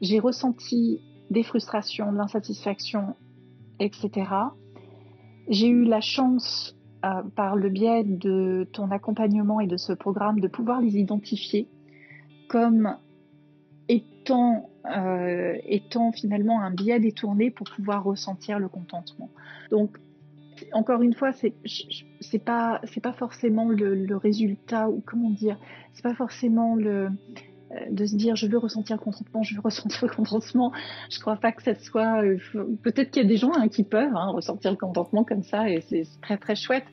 [0.00, 1.00] j'ai ressenti
[1.30, 3.14] des frustrations, de l'insatisfaction,
[3.80, 4.10] etc.
[5.48, 10.40] J'ai eu la chance euh, par le biais de ton accompagnement et de ce programme
[10.40, 11.68] de pouvoir les identifier
[12.48, 12.96] comme
[13.88, 19.30] étant, euh, étant finalement un biais détourné pour pouvoir ressentir le contentement.
[19.70, 19.98] Donc
[20.72, 25.58] encore une fois, c'est pas pas forcément le, résultat ou comment dire,
[25.92, 27.08] c'est pas forcément le
[27.90, 30.72] de se dire je veux ressentir le contentement, je veux ressentir le contentement.
[31.10, 32.22] Je crois pas que ça soit.
[32.22, 32.38] Euh,
[32.82, 35.68] peut-être qu'il y a des gens hein, qui peuvent hein, ressentir le contentement comme ça
[35.68, 36.84] et c'est très très chouette.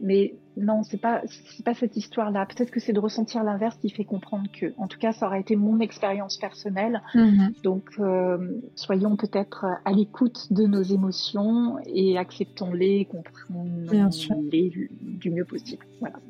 [0.00, 2.46] Mais non, c'est pas c'est pas cette histoire-là.
[2.46, 4.72] Peut-être que c'est de ressentir l'inverse qui fait comprendre que.
[4.78, 7.02] En tout cas, ça aurait été mon expérience personnelle.
[7.14, 7.62] Mm-hmm.
[7.62, 14.70] Donc, euh, soyons peut-être à l'écoute de nos émotions et acceptons-les, comprenons-les
[15.02, 15.84] du mieux possible.
[15.98, 16.20] Voilà.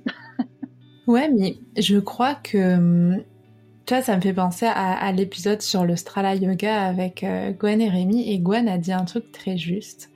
[1.07, 3.23] ouais, mais je crois que
[3.89, 7.81] tu vois, ça me fait penser à, l'épisode sur le Strala Yoga avec euh, Gwen
[7.81, 8.31] et Rémi.
[8.31, 10.11] Et Gwen a dit un truc très juste.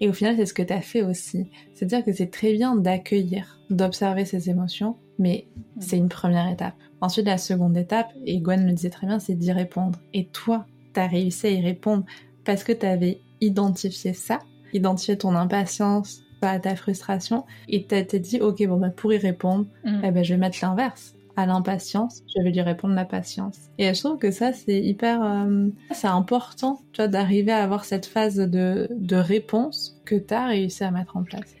[0.00, 1.50] Et au final, c'est ce que tu as fait aussi.
[1.74, 5.48] C'est-à-dire que c'est très bien d'accueillir, d'observer ses émotions, mais
[5.80, 6.74] c'est une première étape.
[7.00, 9.98] Ensuite, la seconde étape, et Gwen le disait très bien, c'est d'y répondre.
[10.14, 10.64] Et toi,
[10.94, 12.04] tu as réussi à y répondre
[12.44, 14.38] parce que tu avais identifié ça,
[14.72, 19.66] identifié ton impatience, ta frustration, et tu t'es dit, ok, bon, bah, pour y répondre,
[19.84, 20.02] mm.
[20.04, 23.70] eh ben, je vais mettre l'inverse à l'impatience, je vais lui répondre la patience.
[23.78, 27.84] Et je trouve que ça, c'est hyper, euh, c'est important, tu vois, d'arriver à avoir
[27.84, 31.54] cette phase de, de réponse que tu as réussi à mettre en place.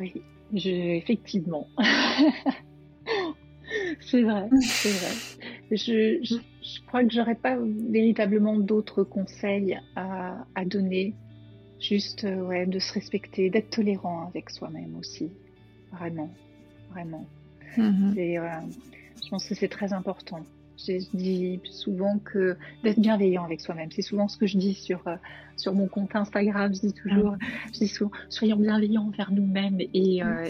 [0.00, 0.12] Oui,
[0.52, 1.68] je, effectivement.
[4.00, 5.14] c'est vrai, c'est vrai.
[5.70, 7.56] Je, je, je, crois que j'aurais pas
[7.88, 11.14] véritablement d'autres conseils à, à donner.
[11.78, 15.30] Juste, euh, ouais, de se respecter, d'être tolérant avec soi-même aussi.
[15.92, 16.30] Vraiment,
[16.90, 17.24] vraiment.
[17.76, 18.14] Mhm.
[18.18, 18.48] Euh,
[19.26, 20.40] je pense que c'est très important.
[20.78, 23.90] Je dis souvent que d'être bienveillant avec soi-même.
[23.90, 25.16] C'est souvent ce que je dis sur, euh,
[25.56, 26.72] sur mon compte Instagram.
[26.72, 27.38] Je dis toujours, mhm.
[27.74, 30.48] je dis souvent, soyons bienveillants envers nous-mêmes et, euh,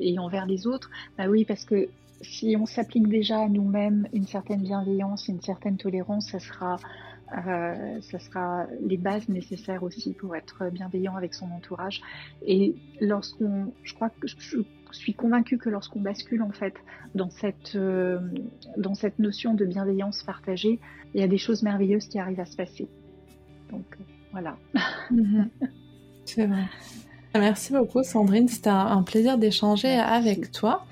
[0.00, 0.90] et, envers les autres.
[1.16, 1.88] Bah oui, parce que
[2.20, 6.78] si on s'applique déjà à nous-mêmes une certaine bienveillance, une certaine tolérance, ça sera,
[7.32, 12.00] euh, ça sera les bases nécessaires aussi pour être bienveillant avec son entourage.
[12.46, 14.36] Et lorsqu'on, je crois que je,
[14.92, 16.74] suis convaincue que lorsqu'on bascule en fait
[17.14, 18.20] dans cette, euh,
[18.76, 20.78] dans cette notion de bienveillance partagée,
[21.14, 22.88] il y a des choses merveilleuses qui arrivent à se passer.
[23.70, 24.56] Donc euh, voilà.
[25.10, 25.50] Mhm.
[26.24, 26.64] C'est vrai.
[27.34, 30.86] Merci beaucoup Sandrine, c'était un, plaisir d'échanger avec toi.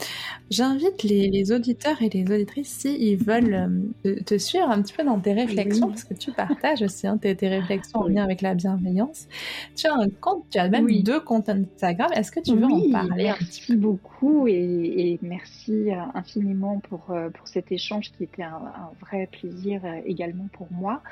[0.54, 5.18] J'invite les, auditeurs et les auditrices, s'ils veulent euh, te, suivre un petit peu dans
[5.18, 9.26] tes réflexions, parce que tu partages aussi hein, tes, réflexions en lien avec la bienveillance.
[9.74, 12.08] Tu as un compte, tu as même deux comptes Instagram.
[12.14, 17.48] Est-ce que tu veux en parler Merci beaucoup et, merci euh, infiniment pour, euh, pour
[17.48, 18.60] cet échange qui était un,
[19.00, 21.02] vrai plaisir également pour moi.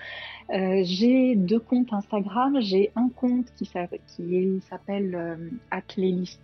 [0.51, 2.59] j'ai deux comptes Instagram.
[2.61, 5.37] J'ai un compte qui s'appelle euh,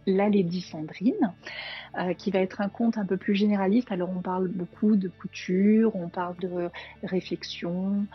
[0.06, 1.32] La Lady Sandrine,
[1.96, 3.90] euh, qui va être un compte un peu plus généraliste.
[3.90, 6.70] Alors on parle beaucoup de couture, on parle de
[7.02, 8.06] réflexion,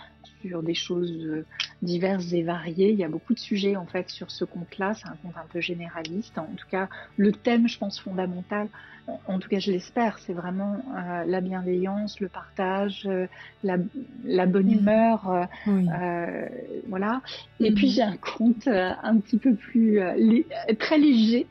[0.42, 1.46] sur des choses euh,
[1.82, 2.92] diverses et variées.
[2.92, 4.94] Il y a beaucoup de sujets en fait sur ce compte-là.
[4.94, 6.38] C'est un compte un peu généraliste.
[6.38, 8.68] En tout cas, le thème, je pense, fondamental,
[9.28, 13.28] en tout cas, je l'espère, c'est vraiment euh, la bienveillance, le partage, euh,
[13.62, 13.76] la,
[14.24, 15.50] la, bonne humeur,
[16.88, 17.22] voilà.
[17.60, 17.92] Et puis mmh.
[17.92, 20.00] j'ai un compte un petit peu plus
[20.80, 21.48] très léger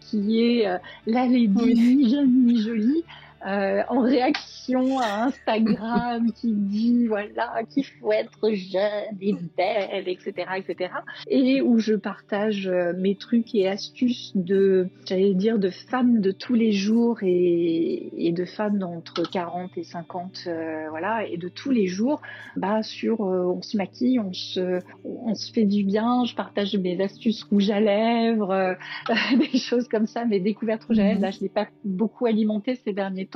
[0.00, 0.66] qui est
[1.06, 3.04] la Lady ni jeune ni jolie.
[3.44, 10.32] Euh, en réaction à Instagram qui dit voilà qu'il faut être jeune et belle, etc.,
[10.58, 10.90] etc.
[11.26, 16.30] Et où je partage euh, mes trucs et astuces de, j'allais dire, de femmes de
[16.30, 21.48] tous les jours et, et de femmes d'entre 40 et 50, euh, voilà, et de
[21.48, 22.22] tous les jours,
[22.56, 26.24] bah sur, on se maquille, on se, on se fait du bien.
[26.26, 28.76] Je partage mes astuces rouge à lèvres,
[29.36, 31.20] des choses comme ça, mes découvertes rouge à lèvres.
[31.20, 33.26] Là, je l'ai pas beaucoup alimenté ces derniers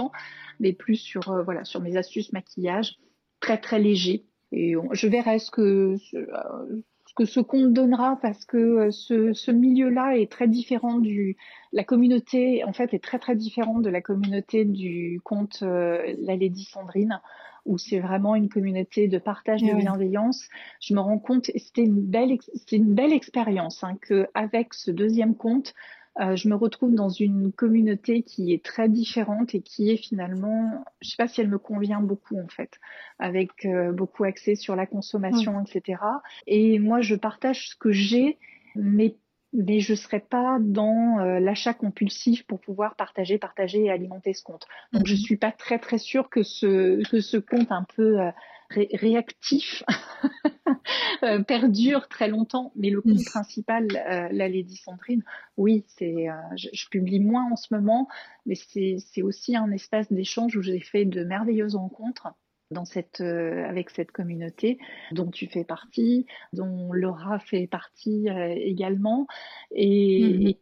[0.61, 2.99] mais plus sur euh, voilà sur mes astuces maquillage,
[3.41, 4.25] très très léger.
[4.53, 6.83] Et je verrai ce que ce, euh,
[7.17, 11.37] que ce compte donnera parce que euh, ce, ce milieu-là est très différent du
[11.73, 16.65] la communauté en fait est très très différente de la communauté du compte la Lady
[16.65, 17.21] Sandrine
[17.67, 20.49] où c'est vraiment une communauté de partage de bienveillance.
[20.81, 24.91] Je me rends compte, c'était une belle, c'est une belle expérience hein, que avec ce
[24.91, 25.75] deuxième compte,
[26.21, 30.85] euh, je me retrouve dans une communauté qui est très différente et qui est finalement,
[31.03, 32.81] je sais pas si elle me convient beaucoup en fait,
[33.19, 36.01] avec euh, beaucoup axé sur la consommation, etc.
[36.47, 38.39] Et moi, je partage ce que j'ai,
[38.75, 39.17] mais
[39.53, 44.43] mais je serais pas dans euh, l'achat compulsif pour pouvoir partager, partager et alimenter ce
[44.43, 44.67] compte.
[44.93, 45.21] Donc je mhm.
[45.21, 48.19] suis pas très très sûre que ce que ce compte un peu
[48.71, 49.83] réactif
[51.23, 52.73] euh, perdure très longtemps.
[52.77, 55.23] Mais le compte principal, euh, la Lady Sandrine,
[55.57, 58.09] oui, c'est, euh, je, je, publie moins en ce moment,
[58.45, 62.29] mais c'est aussi un espace d'échange où j'ai fait de merveilleuses rencontres
[62.73, 64.79] dans cette, avec cette communauté
[65.13, 69.29] dont tu fais partie, dont Laura fait partie également,
[69.71, 70.49] et, mm-hmm.
[70.49, 70.61] et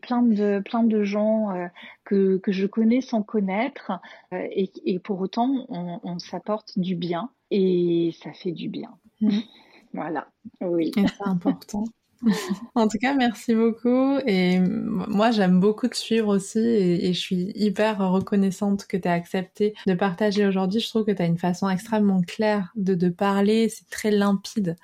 [0.00, 1.66] plein de plein de gens euh,
[2.04, 3.92] que, que je connais sans connaître
[4.32, 8.96] euh, et, et, pour autant on, on s'apporte du bien et ça fait du bien.
[9.20, 9.38] Mmh.
[9.92, 10.28] Voilà,
[10.60, 10.92] oui.
[10.94, 11.84] C'est important.
[12.74, 14.18] en tout cas, merci beaucoup.
[14.26, 19.12] Et moi, j'aime beaucoup te suivre aussi et, je suis hyper reconnaissante que tu as
[19.12, 20.80] accepté de partager aujourd'hui.
[20.80, 23.68] Je trouve que tu as une façon extrêmement claire de, de parler.
[23.68, 24.76] C'est très limpide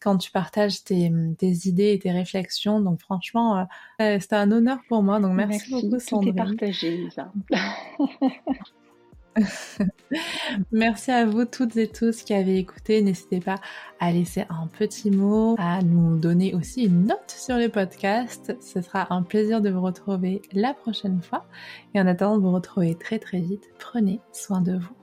[0.00, 2.80] quand tu partages tes, tes, idées et tes réflexions.
[2.80, 3.66] Donc franchement,
[4.00, 5.20] euh, c'était un honneur pour moi.
[5.20, 6.34] Donc merci, beaucoup, Sandrine.
[6.34, 7.08] Partagé.
[10.72, 13.02] Merci à vous toutes et tous qui avez écouté.
[13.02, 13.56] N'hésitez pas
[14.00, 18.56] à laisser un petit mot, à nous donner aussi une note sur le podcast.
[18.60, 21.46] Ce sera un plaisir de vous retrouver la prochaine fois.
[21.94, 25.01] Et en attendant de vous retrouver très très vite, prenez soin de vous.